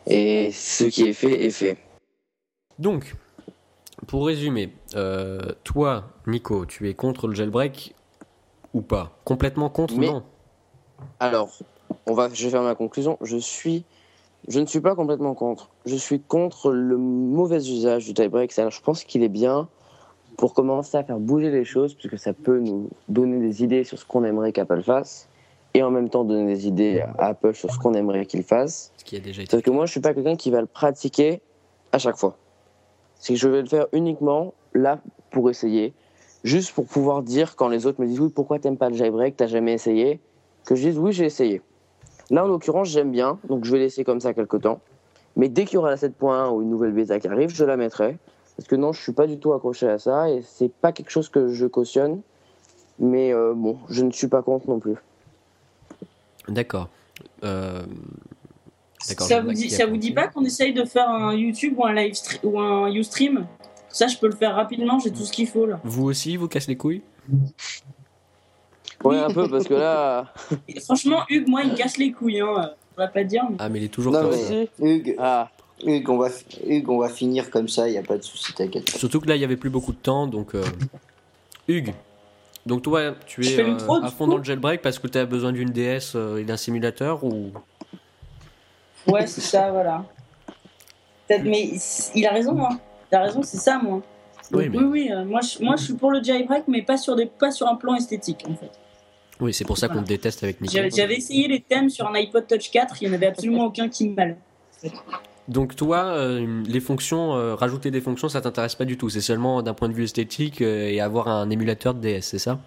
[0.05, 1.77] et ce qui est fait est fait.
[2.79, 3.15] Donc,
[4.07, 7.95] pour résumer, euh, toi, Nico, tu es contre le jailbreak
[8.73, 9.17] ou pas?
[9.25, 10.23] Complètement contre Mais- Non?
[11.19, 11.51] Alors,
[12.05, 13.17] on va, je vais faire ma conclusion.
[13.21, 13.83] Je suis,
[14.47, 15.69] je ne suis pas complètement contre.
[15.85, 18.57] Je suis contre le mauvais usage du jailbreak.
[18.59, 19.67] Alors, je pense qu'il est bien
[20.37, 23.97] pour commencer à faire bouger les choses, puisque ça peut nous donner des idées sur
[23.97, 25.27] ce qu'on aimerait qu'Apple fasse,
[25.77, 28.91] et en même temps donner des idées à Apple sur ce qu'on aimerait qu'il fasse.
[28.97, 29.51] Ce qui a déjà été.
[29.51, 31.39] Sauf que moi, je suis pas quelqu'un qui va le pratiquer
[31.91, 32.35] à chaque fois.
[33.19, 34.99] C'est que je vais le faire uniquement là
[35.29, 35.93] pour essayer,
[36.43, 39.37] juste pour pouvoir dire quand les autres me disent oui, pourquoi t'aimes pas le jailbreak,
[39.37, 40.19] t'as jamais essayé,
[40.65, 41.61] que je dise oui, j'ai essayé.
[42.31, 44.79] Là, en l'occurrence, j'aime bien, donc je vais laisser comme ça quelques temps.
[45.35, 47.77] Mais dès qu'il y aura la 7.1 ou une nouvelle bêta qui arrive, je la
[47.77, 48.17] mettrai.
[48.57, 51.11] Parce que non, je suis pas du tout accroché à ça et c'est pas quelque
[51.11, 52.21] chose que je cautionne.
[52.97, 54.95] Mais euh, bon, je ne suis pas contre non plus.
[56.47, 56.89] D'accord.
[57.43, 57.83] Euh,
[59.01, 61.93] Ça vous dit, ça vous dit pas qu'on essaye de faire un YouTube ou un
[61.93, 63.45] live stream ou un Ustream?
[63.89, 65.79] Ça, je peux le faire rapidement, j'ai tout ce qu'il faut là.
[65.83, 67.01] Vous aussi, vous casse les couilles?
[69.03, 70.33] Ouais, un peu, parce que là.
[70.67, 72.71] Et franchement, Hugues, moi, il me casse les couilles, hein.
[72.97, 73.43] On va pas dire.
[73.49, 74.69] mais- Ah, mais il est toujours Non, comme mais-.
[74.79, 75.49] Hugues, Ah,
[75.85, 76.29] Hugues, on va,
[76.65, 78.89] Hugues, on va finir comme ça, il n'y a pas de souci, t'inquiète.
[78.89, 80.55] Surtout que là, il y avait plus beaucoup de temps, donc.
[80.55, 80.63] euh,
[81.67, 81.93] Hugues,
[82.67, 85.17] donc toi, tu es euh, trop, à fond coup dans le jailbreak parce que tu
[85.17, 87.51] as besoin d'une DS euh, et d'un simulateur ou?
[89.07, 90.05] Ouais, c'est ça, voilà.
[91.29, 91.71] Mais
[92.15, 92.79] il a raison, hein.
[93.11, 94.01] Il a raison, c'est ça, moi.
[94.51, 96.81] Donc, Oui, oui, mais- oui, euh, moi, je, moi, je suis pour le jailbreak, mais
[96.81, 98.71] pas sur, des, pas sur un plan esthétique, en fait.
[99.39, 100.73] Oui, c'est pour ça qu'on te déteste avec Nico.
[100.73, 103.65] J'avais j'avais essayé les thèmes sur un iPod Touch 4, il n'y en avait absolument
[103.65, 104.37] aucun qui m'allait.
[105.47, 109.09] Donc toi, euh, les fonctions, euh, rajouter des fonctions, ça t'intéresse pas du tout.
[109.09, 112.39] C'est seulement d'un point de vue esthétique euh, et avoir un émulateur de DS, c'est
[112.39, 112.59] ça?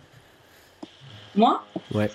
[1.36, 1.62] Moi?
[1.94, 2.10] Ouais.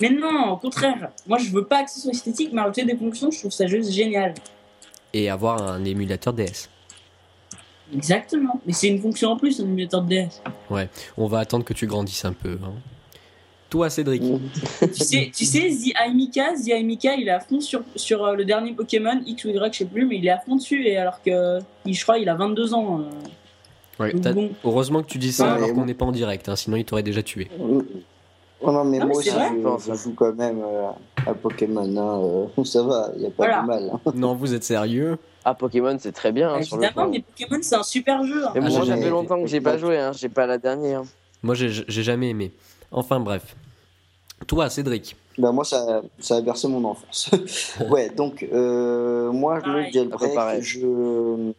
[0.00, 1.10] Mais non, au contraire.
[1.26, 3.66] Moi, je veux pas que ce soit esthétique, mais rajouter des fonctions, je trouve ça
[3.66, 4.34] juste génial.
[5.12, 6.68] Et avoir un émulateur DS.
[7.94, 8.60] Exactement.
[8.66, 10.42] Mais c'est une fonction en plus, un émulateur de DS.
[11.16, 12.58] On va attendre que tu grandisses un peu.
[12.62, 12.74] hein.
[13.70, 14.22] Toi, Cédric.
[14.22, 18.34] tu sais, tu sais, The Aimika, The Aimika, il est à fond sur, sur euh,
[18.34, 20.86] le dernier Pokémon, X ou Y, je sais plus, mais il est à fond dessus,
[20.86, 23.00] et alors que, je crois, il a 22 ans.
[23.00, 24.02] euh.
[24.02, 24.50] Ouais, bon.
[24.64, 25.84] Heureusement que tu dis ça Ouais, alors qu'on bon.
[25.84, 27.48] n'est pas en direct, hein, sinon il t'aurait déjà tué.
[28.60, 30.88] Oh non, mais Ah, moi mais aussi, je, je joue quand même euh,
[31.26, 31.96] à Pokémon.
[31.96, 33.62] Hein, euh, ça va, il n'y a pas Voilà.
[33.62, 33.90] de mal.
[33.92, 34.00] hein.
[34.14, 35.18] non, vous êtes sérieux?
[35.44, 36.54] Ah, Pokémon, c'est très bien.
[36.54, 38.44] hein, sur le Évidemment, mais Pokémon, c'est un super jeu.
[38.46, 38.50] hein.
[38.54, 40.12] Mais Ah, moi, ça fait longtemps que j'ai pas joué, hein.
[40.12, 41.02] j'ai pas la dernière.
[41.42, 42.52] Moi, j'ai j'ai jamais aimé.
[42.90, 43.54] Enfin, bref.
[44.46, 45.16] Toi, Cédric.
[45.36, 47.30] Ben, moi, ça, ça a bercé mon enfance.
[47.90, 51.52] ouais, donc, euh, moi, le jailbreak, je...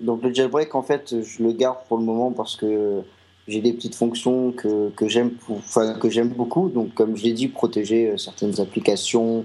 [0.00, 3.02] Donc, le jailbreak, en fait, je le garde pour le moment parce que
[3.46, 6.68] j'ai des petites fonctions que, que j'aime pour- enfin, que j'aime beaucoup.
[6.68, 9.44] Donc, comme je l'ai dit, protéger euh, certaines applications.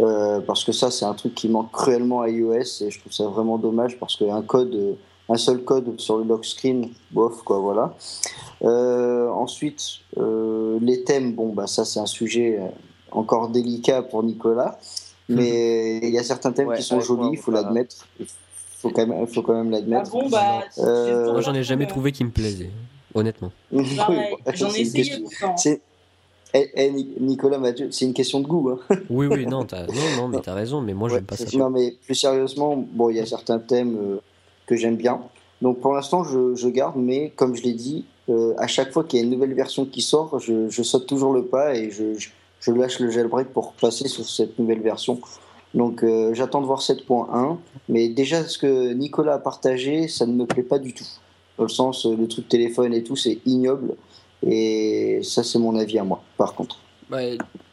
[0.00, 3.12] euh, parce que ça, c'est un truc qui manque cruellement à iOS et je trouve
[3.12, 4.94] ça vraiment dommage parce qu'un code, euh,
[5.32, 7.94] un seul code sur le lock screen, bof, quoi, voilà.
[8.62, 9.82] Euh, ensuite,
[10.18, 12.66] euh, les thèmes, bon, bah, ça, c'est un sujet euh,
[13.10, 14.78] encore délicat pour Nicolas.
[15.28, 17.66] Mais il y a certains thèmes Ouais, qui sont jolis, il faut voilà.
[17.68, 18.06] l'admettre.
[18.20, 18.26] Il
[18.78, 20.10] faut quand même, faut quand même Ah l'admettre.
[20.10, 20.64] bon, bah.
[20.78, 22.70] Euh, Moi, j'en ai jamais trouvé qui me plaisait,
[23.14, 23.52] honnêtement.
[23.72, 23.82] Bon,
[24.52, 25.56] j'en ai c'est une essayé question- pourtant.
[25.56, 25.80] c'est-
[26.54, 28.68] Eh, eh, Ni- Nicolas Mathieu, c'est une question de goût.
[28.70, 28.78] hein.
[29.08, 31.44] Oui, oui, non, t'as- non, non, mais t'as raison, mais moi, Ouais, j'aime pas ça.
[31.56, 34.20] Non, mais plus sérieusement, bon, il y a certains thèmes euh,
[34.72, 35.20] que j'aime bien.
[35.60, 39.18] Donc pour l'instant, je, garde, mais comme je l'ai dit, euh, à chaque fois qu'il
[39.18, 42.98] y a une nouvelle version qui sort, je, saute toujours le pas et je, lâche
[43.00, 45.20] le jailbreak pour passer sur cette nouvelle version.
[45.74, 47.58] Donc euh, j'attends de voir 7.1,
[47.88, 51.06] mais déjà ce que Nicolas a partagé, ça ne me plaît pas du tout.
[51.58, 53.94] Dans le sens, euh, le truc téléphone et tout, c'est ignoble.
[54.44, 56.78] Et ça, c'est mon avis à moi, par contre.
[57.08, 57.20] Bah,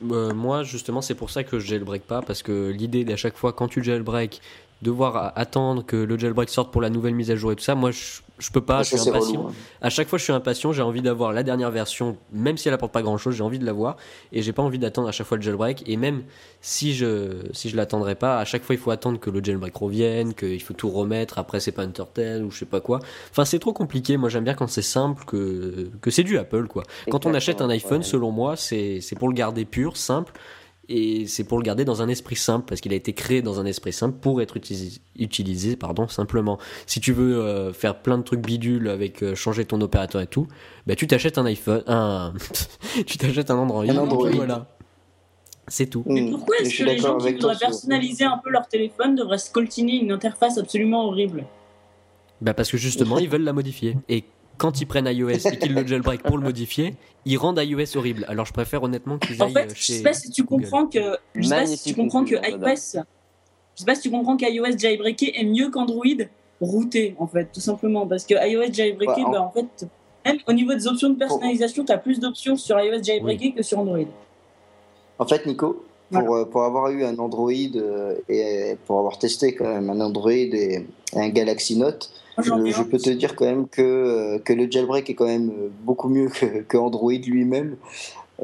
[0.02, 3.54] moi, justement, c'est pour ça que je jailbreak pas, parce que l'idée d'à chaque fois,
[3.54, 4.42] quand tu jailbreak,
[4.82, 7.76] devoir attendre que le jailbreak sorte pour la nouvelle mise à jour et tout ça,
[7.76, 9.42] moi je, je peux pas, je suis impatient.
[9.42, 9.54] relou, hein.
[9.82, 12.74] À chaque fois, je suis impatient, j'ai envie d'avoir la dernière version, même si elle
[12.74, 13.98] apporte pas grand chose, j'ai envie de l'avoir
[14.32, 15.84] et j'ai pas envie d'attendre à chaque fois le jailbreak.
[15.90, 16.24] Et même
[16.62, 19.76] si je si je l'attendrai pas, à chaque fois il faut attendre que le jailbreak
[19.76, 21.40] revienne, qu'il faut tout remettre.
[21.40, 23.00] Après, c'est pas Undertale ou je sais pas quoi.
[23.32, 24.16] Enfin, c'est trop compliqué.
[24.16, 26.84] Moi, j'aime bien quand c'est simple, que que c'est du Apple quoi.
[27.12, 28.04] Quand on achète un iPhone, Ouais.
[28.04, 30.32] selon moi, c'est c'est pour le garder pur, simple.
[30.92, 33.60] Et c'est pour le garder dans un esprit simple, parce qu'il a été créé dans
[33.60, 36.58] un esprit simple pour être utilisé, utilisé pardon, simplement.
[36.88, 40.26] Si tu veux euh, faire plein de trucs bidules avec euh, changer ton opérateur et
[40.26, 40.48] tout,
[40.88, 42.34] bah tu t'achètes un iPhone, un,
[43.06, 43.84] tu t'achètes un Android.
[43.88, 44.30] Un Android.
[44.32, 44.66] Voilà.
[45.68, 46.02] C'est tout.
[46.08, 46.32] Mais Hmm.
[46.32, 49.98] pourquoi est-ce que les gens qui voudraient personnaliser un peu leur téléphone devraient se coltiner
[50.02, 51.46] une interface absolument horrible?
[52.42, 53.96] Bah parce que justement, ils veulent la modifier.
[54.08, 54.24] Et
[54.60, 56.94] quand ils prennent iOS et qu'ils le jailbreak pour le modifier,
[57.26, 58.26] ils rendent iOS horrible.
[58.28, 60.64] Alors je préfère honnêtement qu'ils En aillent fait, euh, je sais pas si tu Google.
[60.70, 63.02] comprends que je sais pas si tu comprends que iOS
[63.76, 66.04] je sais pas si tu comprends qu'iOS jailbreaké est mieux qu'Android
[66.62, 69.88] routé en fait tout simplement parce que iOS jailbreaké Ouais, en- bah, en fait
[70.26, 73.64] même au niveau des options de personnalisation tu as plus d'options sur iOS jailbreaké que
[73.64, 74.00] sur Android.
[75.18, 79.54] En fait, Nico, pour, euh, pour avoir eu un Android euh, et pour avoir testé
[79.54, 80.86] quand même un Android et,
[81.16, 82.10] un Galaxy Note,
[82.42, 82.84] je, je un.
[82.86, 86.10] peux te dire quand même que, euh, que le jailbreak est quand même euh, beaucoup
[86.10, 87.78] mieux que, que Android lui-même.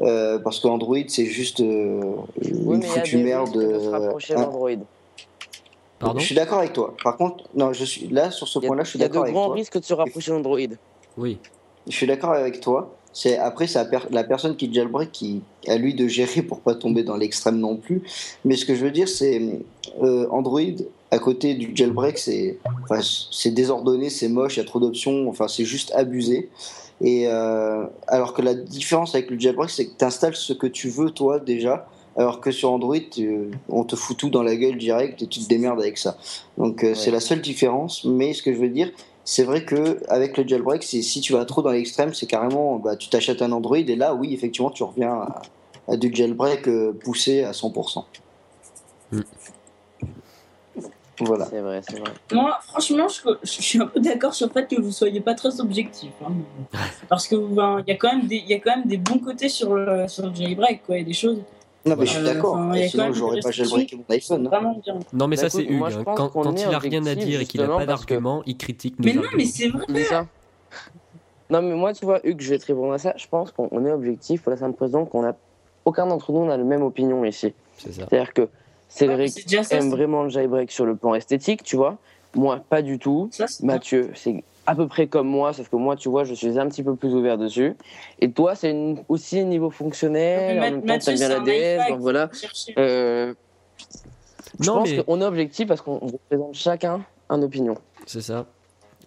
[0.00, 2.00] Euh, parce qu'Android, c'est juste euh,
[2.42, 3.52] Oui, une mais il y a foutue merde.
[3.54, 4.70] de se rapprocher un- d'Android.
[5.98, 6.18] Pardon?
[6.18, 6.94] Je suis d'accord avec toi.
[7.02, 9.12] Par contre, non, je suis là sur ce point-là, je suis il y a de
[9.12, 9.54] d'accord avec grands toi.
[9.54, 10.58] risques de se rapprocher d'Android.
[11.16, 11.38] Oui.
[11.88, 12.94] Je suis d'accord avec toi.
[13.14, 16.60] C'est après c'est la, per- la personne qui jailbreak qui à lui de gérer pour
[16.60, 18.02] pas tomber dans l'extrême non plus.
[18.44, 19.40] Mais ce que je veux dire c'est
[20.02, 20.60] euh, Android
[21.10, 23.00] à côté du jailbreak c'est enfin,
[23.30, 26.50] c'est désordonné, c'est moche, il y a trop d'options, enfin c'est juste abusé.
[27.00, 30.66] Et euh, alors que la différence avec le jailbreak c'est que tu installes ce que
[30.66, 31.88] tu veux toi déjà.
[32.18, 32.96] Alors que sur Android,
[33.68, 36.16] on te fout tout dans la gueule direct et tu te démerdes avec ça.
[36.56, 38.06] Donc euh, c'est la seule différence.
[38.06, 38.90] Mais ce que je veux dire,
[39.26, 42.76] c'est vrai que avec le jailbreak, c'est si tu vas trop dans l'extrême, c'est carrément,
[42.76, 45.42] bah, tu t'achètes un Android et là, oui, effectivement, tu reviens à,
[45.88, 48.04] à du jailbreak euh, poussé à 100%.
[49.12, 49.20] Mm.
[51.20, 51.46] Voilà.
[51.46, 52.10] C'est vrai, c'est vrai.
[52.32, 55.34] Moi, franchement, je, je suis un peu d'accord sur le fait que vous soyez pas
[55.34, 56.10] très objectif.
[56.24, 56.32] hein.
[57.08, 58.98] Parce que ben, il y a quand même des, il y a quand même des
[58.98, 60.96] bons côtés sur le, sur le jailbreak, quoi.
[60.96, 61.38] Il y a des choses
[61.86, 62.56] Non, mais je suis Euh, d'accord.
[62.56, 64.46] enfin, Sinon, j'aurais pas jailbreaké mon iPhone.
[64.46, 64.50] hein.
[64.50, 64.98] vraiment bien.
[65.12, 65.82] Non, mais Bah, ça, c'est Hugues.
[66.06, 66.14] hein.
[66.16, 69.04] Quand, il a rien à dire et qu'il a pas que- d'argument, il critique nos
[69.06, 70.04] Mais non, mais c'est vrai.
[70.04, 70.26] Ça
[71.48, 73.14] Non, mais moi, tu vois, Hugues, je vais te répondre à ça.
[73.16, 75.32] Je pense qu'on on est objectif pour la simple raison qu'on a.
[75.84, 77.54] Aucun d'entre nous n'a la même opinion ici.
[77.78, 78.06] C'est ça.
[78.10, 78.48] C'est-à-dire que
[78.88, 79.76] Cédric c'est déjà ça.
[79.76, 81.98] aime vraiment le jailbreak sur le plan esthétique, tu vois.
[82.34, 83.28] Moi, pas du tout.
[83.32, 86.58] ça, Mathieu, c'est à peu près comme moi, sauf que moi, tu vois, je suis
[86.58, 87.74] un petit peu plus ouvert dessus.
[88.20, 91.44] Et toi, c'est une- aussi niveau fonctionnel, en même temps, Mathieu, t'aimes bien la un
[91.44, 92.30] DS, donc voilà.
[92.78, 93.34] Euh,
[94.60, 97.74] je Non, pense mais qu'on est objectif parce qu'on représente chacun une opinion.
[98.06, 98.46] c'est ça.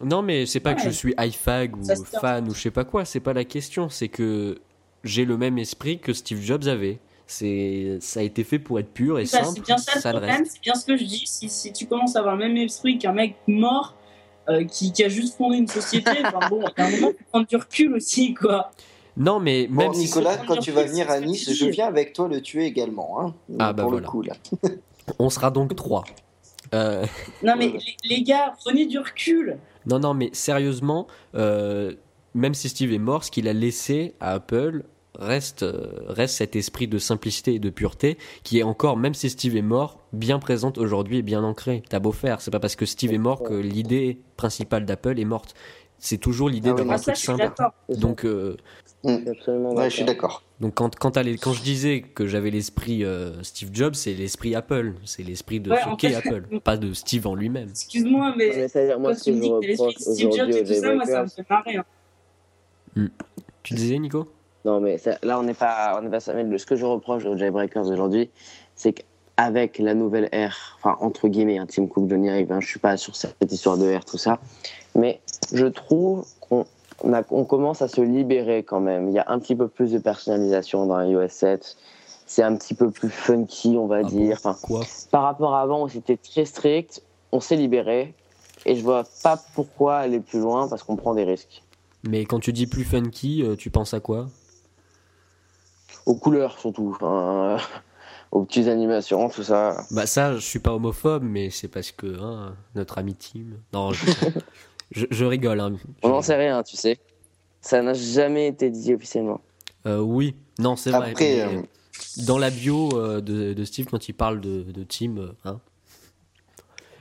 [0.01, 3.03] Non, mais c'est pas que je suis iFag ou fan ou je sais pas quoi.
[3.05, 3.89] C'est pas la question.
[3.89, 4.59] C'est que
[5.03, 6.99] j'ai le même esprit que Steve Jobs avait.
[7.31, 9.49] C'est, ça a été fait pour être pur et Bah, simple.
[9.57, 10.51] c'est bien ça le ça le problème, reste.
[10.53, 11.23] c'est bien ce que je dis.
[11.27, 13.95] Si, si tu commences à avoir le même esprit qu'un mec mort
[14.49, 17.07] euh, qui, qui a juste fondé une société, enfin bon, il y a un moment,
[17.09, 18.71] faut prendre du recul aussi, quoi.
[19.15, 21.85] Non, mais Bon, même si Nicolas, quand tu vas venir à Nice, tu je viens
[21.87, 23.21] avec toi le tuer également.
[23.21, 24.05] Hein, Ah, bah pour voilà.
[24.07, 24.33] le coup, là.
[25.19, 26.03] on sera donc trois.
[26.73, 27.05] Euh,
[27.43, 27.73] Non, mais
[28.05, 29.59] les gars, prenez du recul.
[29.85, 31.05] Non, non, mais sérieusement,
[31.35, 31.93] euh,
[32.33, 34.83] même si Steve est mort, ce qu'il a laissé à Apple
[35.15, 39.29] reste, euh, reste cet esprit de simplicité et de pureté qui est encore, même si
[39.29, 41.83] Steve est mort, bien présente aujourd'hui et bien ancré.
[41.89, 45.25] T'as beau faire, c'est pas parce que Steve est mort que l'idée principale d'Apple est
[45.25, 45.55] morte.
[45.97, 47.53] C'est toujours l'idée Ah oui, d'avoir Ah, simple.
[47.89, 48.55] Donc, euh,
[49.03, 50.43] Je suis absolument Ouais, je suis d'accord.
[50.61, 54.55] donc quand, quand, les- quand je disais que j'avais l'esprit euh, Steve Jobs, c'est l'esprit
[54.55, 54.93] Apple.
[55.05, 57.69] C'est l'esprit de Ouais, ce qu'est Apple, pas de Steve en lui-même.
[57.69, 60.49] Excuse-moi, mais Mais moi, quand tu que me je dis que t'es l'esprit Steve Jobs
[60.51, 61.77] et tout ça, moi, ça me fait marrer.
[62.95, 63.07] hein.
[63.63, 64.31] Tu disais, Nico?
[64.65, 67.25] Non, mais ça- là, on n'est pas, on n'est pas le- ce que je reproche
[67.25, 68.29] aux Jailbreakers aujourd'hui,
[68.75, 72.67] c'est qu'avec la nouvelle ère, enfin, entre guillemets, hein, Tim Cook, Johnny Ive, hein, je
[72.67, 74.39] suis pas sur cette histoire de ère, tout ça,
[74.95, 75.21] mais
[75.53, 76.65] je trouve qu'on
[77.01, 79.07] on a- on commence à se libérer quand même.
[79.07, 81.77] Il y a un petit peu plus de personnalisation dans iOS 7.
[82.25, 84.35] C'est un petit peu plus funky, on va Ah dire.
[84.43, 87.01] Enfin, Quoi par rapport à avant c'était très strict,
[87.31, 88.13] on s'est libéré.
[88.65, 91.63] Et je vois pas pourquoi aller plus loin parce qu'on prend des risques.
[92.03, 94.27] Mais quand tu dis plus funky, euh, tu penses à quoi?
[96.09, 97.57] Aux couleurs surtout, enfin, euh,
[98.31, 99.85] aux petites animations, tout ça.
[99.91, 103.45] Bah ça, je suis pas homophobe, mais c'est parce que hein, notre ami Tim.
[103.73, 104.05] Non, je,
[104.91, 105.59] je, je rigole.
[105.59, 105.75] Hein.
[106.03, 106.97] On n'en sait rien, tu sais.
[107.61, 109.41] Ça n'a jamais été dit officiellement.
[109.85, 111.11] Euh, oui, non, c'est vrai.
[111.11, 111.61] Après, euh,
[112.25, 115.59] Dans la bio euh, de, de Steve, quand il parle de, de Tim, hein.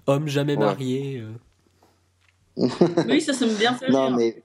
[0.07, 0.65] Homme jamais Ouais.
[0.65, 1.23] marié.
[1.23, 1.33] euh.
[3.09, 4.17] Oui, ça, ça me bien fait Non, rire.
[4.17, 4.43] mais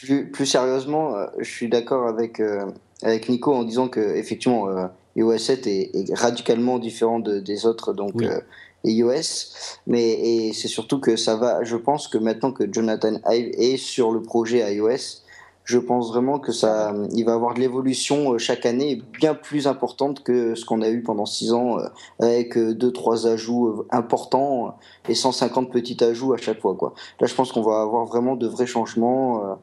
[0.00, 2.66] plus, plus sérieusement, euh, je suis d'accord avec, euh,
[3.02, 4.86] avec Nico en disant que effectivement euh,
[5.16, 8.26] iOS 7 est, est radicalement différent de- des autres donc Oui.
[8.26, 8.40] euh,
[8.84, 9.52] iOS,
[9.86, 11.62] mais et c'est surtout que ça va.
[11.62, 15.22] Je pense que maintenant que Jonathan Ive est sur le projet iOS,
[15.64, 19.68] je pense vraiment que ça, il va avoir de l'évolution euh, chaque année bien plus
[19.68, 21.86] importante que ce qu'on a eu pendant six ans euh,
[22.18, 24.70] avec euh, deux trois ajouts euh, importants euh,
[25.08, 26.94] et 150 petits ajouts à chaque fois quoi.
[27.20, 29.54] Là, je pense qu'on va avoir vraiment de vrais changements euh,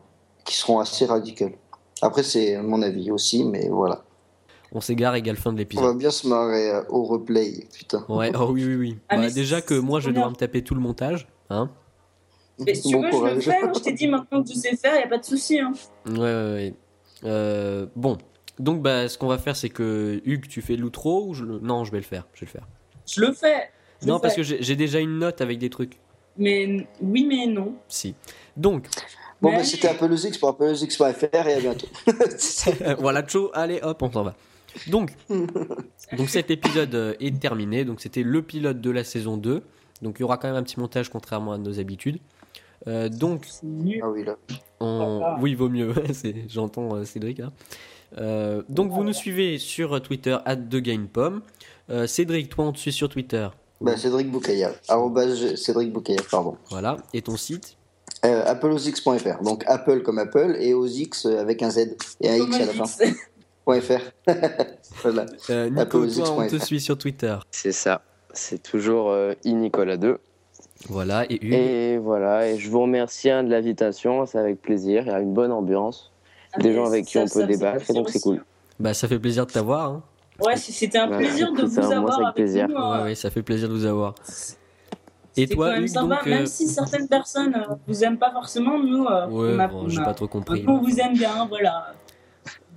[0.46, 1.50] qui seront assez radicaux.
[2.02, 4.04] Après, c'est mon avis aussi, mais voilà.
[4.72, 5.98] On s'égare égale fin de On va l'épisode.
[5.98, 8.06] bien se marrer euh, au replay, putain.
[8.08, 8.98] Ouais, oh oui, oui, oui.
[9.10, 11.28] Ah, Bah, déjà que moi, je vais devoir me taper tout le montage.
[11.50, 11.70] Hein
[12.60, 13.58] Mais si tu Bon veux, je le fais.
[13.64, 13.72] hein.
[13.76, 15.60] Je t'ai dit maintenant que tu sais faire, y a pas de souci.
[15.60, 15.74] Hein.
[16.08, 16.74] Ouais, ouais, ouais.
[17.26, 18.18] Euh, bon,
[18.60, 21.60] donc bah, ce qu'on va faire, c'est que Hugues, tu fais l'outro ou je le...
[21.60, 22.28] Non, je vais le faire.
[22.34, 22.68] Je vais le faire.
[23.08, 23.72] Je le fais.
[24.02, 24.42] Je non, le parce fais.
[24.42, 26.00] que j'ai j'ai déjà une note avec des trucs.
[26.38, 27.74] Mais oui, mais non.
[27.90, 28.14] Si.
[28.56, 28.88] Donc,
[29.42, 31.88] Bon, Mais bah, c'était Apple X pour AppleX.fr et à bientôt.
[33.00, 34.36] voilà, Cho, allez, hop, on s'en va.
[34.88, 37.86] Donc, donc cet épisode euh, est terminé.
[37.86, 39.62] Donc, c'était le pilote de la saison 2.
[40.02, 42.20] Donc, il y aura quand même un petit montage, contrairement à nos habitudes.
[42.88, 43.46] Euh, donc,
[44.02, 44.36] ah oui, là.
[44.80, 45.38] On- Ah.
[45.42, 45.94] Oui, vaut mieux.
[46.48, 47.40] J'entends euh, Cédric.
[47.40, 47.52] là.
[48.18, 51.42] Euh, donc, vous nous suivez sur Twitter, @degainpom.
[51.90, 53.48] Euh, Cédric, toi, on te suit sur Twitter.
[53.82, 54.74] Bah, Cédric Boucaillard.
[55.56, 56.58] Cédric Boucaillard, pardon.
[56.70, 56.98] Voilà.
[57.14, 57.78] Et ton site?
[58.26, 59.42] Euh, AppleOsX.fr.
[59.44, 62.84] Donc Apple comme Apple et OSX avec un Z et un X à la fin.
[63.82, 64.02] .fr.
[65.04, 65.26] voilà.
[65.52, 67.36] euh, Nico, toi, on te suit sur Twitter.
[67.52, 68.02] C'est ça.
[68.34, 70.18] C'est toujours euh, iNicolas2.
[70.88, 71.26] Voilà.
[71.32, 71.54] Et Hugues.
[71.54, 75.20] Et voilà, et je vous remercie hein, de l'invitation, c'est avec plaisir, il y a
[75.20, 76.12] une bonne ambiance,
[76.60, 78.44] des Ah, gens mais avec qui ça- on ça peut fait débattre, donc c'est cool.
[78.80, 79.90] Bah, ça fait plaisir de t'avoir.
[79.92, 80.04] hein.
[80.44, 82.68] Ouais, c'était un Ouais, plaisir de vous ça, avoir avec avec plaisir.
[82.70, 82.76] nous.
[82.76, 84.16] Ouais, euh, ouais, ça fait plaisir de vous avoir.
[85.38, 86.28] Et c'est toi, quand même sympa, donc.
[86.28, 89.68] euh, même si certaines personnes euh, vous aiment pas forcément, nous, euh, Ouais, on, a-
[89.68, 90.64] bon, on j'ai a- pas trop compris.
[90.68, 91.94] on vous aime bien, voilà.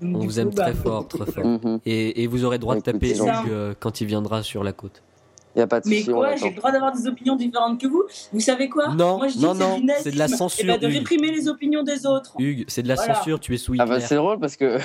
[0.00, 1.44] Donc, On vous coup, aime bah, très fort, très fort.
[1.46, 1.80] Mhm.
[1.86, 5.02] Et, et vous aurez droit de taper Hugues euh, quand il viendra sur la côte.
[5.54, 7.86] Il n'y a pas de Mais quoi, j'ai le droit d'avoir des opinions différentes que
[7.86, 8.88] vous Vous savez quoi?
[8.94, 10.94] Non, Moi, je dis non, non, c'est de la Et censure, bah, de Hugues.
[10.98, 12.32] réprimer les opinions des autres.
[12.38, 13.14] Hugues, c'est de la Voilà.
[13.14, 14.78] censure, tu es sous Ah bah c'est drôle parce que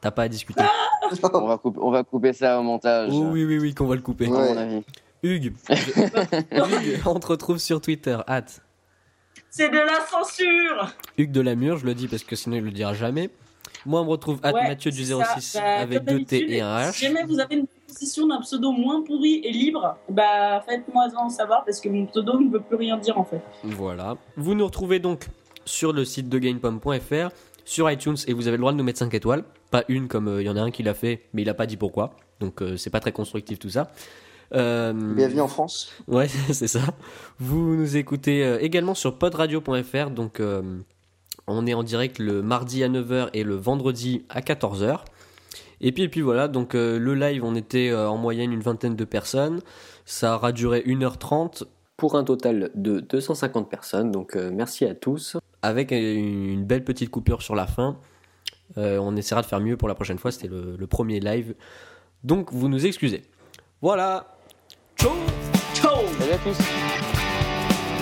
[0.00, 0.64] T'as pas à discuter.
[1.32, 3.94] on, va couper, on va couper ça au montage, Oh oui, oui, oui, qu'on va
[3.94, 4.26] le couper.
[4.26, 4.82] à mon avis.
[5.22, 8.62] Hugues, Hugues, on te retrouve sur Twitter, hâte.
[9.50, 12.64] C'est de la censure Hugues de la Mure, je le dis parce que sinon il
[12.64, 13.30] le dira jamais.
[13.86, 15.60] Moi, on me retrouve hâte Ouais, Mathieu du c'est 06 ça.
[15.60, 17.08] Bah, avec deux T et un Si H.
[17.08, 21.64] jamais vous avez une proposition d'un pseudo moins pourri et libre, bah faites-moi en savoir
[21.64, 23.40] parce que mon pseudo ne veut plus rien dire en fait.
[23.64, 24.16] Voilà.
[24.36, 25.26] Vous nous retrouvez donc
[25.64, 27.30] sur le site de gainpom.fr,
[27.64, 29.44] sur iTunes, et vous avez le droit de nous mettre 5 étoiles.
[29.70, 31.54] Pas une comme euh, il y en a un qui l'a fait, mais il a
[31.54, 32.14] pas dit pourquoi.
[32.40, 33.90] Donc euh, c'est pas très constructif tout ça.
[34.52, 35.92] Euh, Bienvenue en France.
[36.08, 36.80] Ouais, c'est ça.
[37.38, 40.10] Vous nous écoutez euh, également sur podradio.fr.
[40.10, 40.62] Donc, euh,
[41.46, 45.00] on est en direct le mardi à 9h et le vendredi à 14h.
[45.80, 48.60] Et puis, et puis voilà, donc euh, le live, on était euh, en moyenne une
[48.60, 49.60] vingtaine de personnes.
[50.04, 51.64] Ça aura duré 1h30
[51.96, 54.10] pour un total de 250 personnes.
[54.10, 55.36] Donc, euh, merci à tous.
[55.62, 57.98] Avec une belle petite coupure sur la fin.
[58.76, 60.30] On essaiera de faire mieux pour la prochaine fois.
[60.30, 61.54] C'était le, le premier live.
[62.24, 63.22] Donc, vous nous excusez.
[63.82, 64.39] Voilà.
[65.00, 65.12] Ciao
[65.74, 66.56] Ciao Salut à tous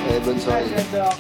[0.09, 0.65] Allez, bonne soirée.
[0.75, 1.15] J'adore.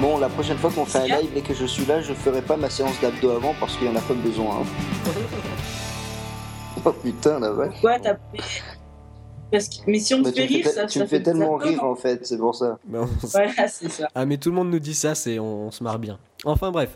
[0.00, 2.40] Bon, la prochaine fois qu'on fait un live et que je suis là, je ferai
[2.40, 4.60] pas ma séance d'abdos avant parce qu'il y en a pas besoin.
[4.62, 5.12] hein.
[6.84, 7.72] oh putain, la vache.
[7.72, 8.14] Pourquoi t'as
[9.50, 9.74] parce que...
[9.86, 11.84] Mais si on Bah, fait rire, te- ça, tu ça me fais fait tellement rire
[11.84, 12.78] en fait, c'est pour ça.
[12.84, 14.08] Voilà, c'est ça.
[14.14, 16.18] Ah mais tout le monde nous dit ça, c'est on, on se marre bien.
[16.44, 16.90] Enfin bref.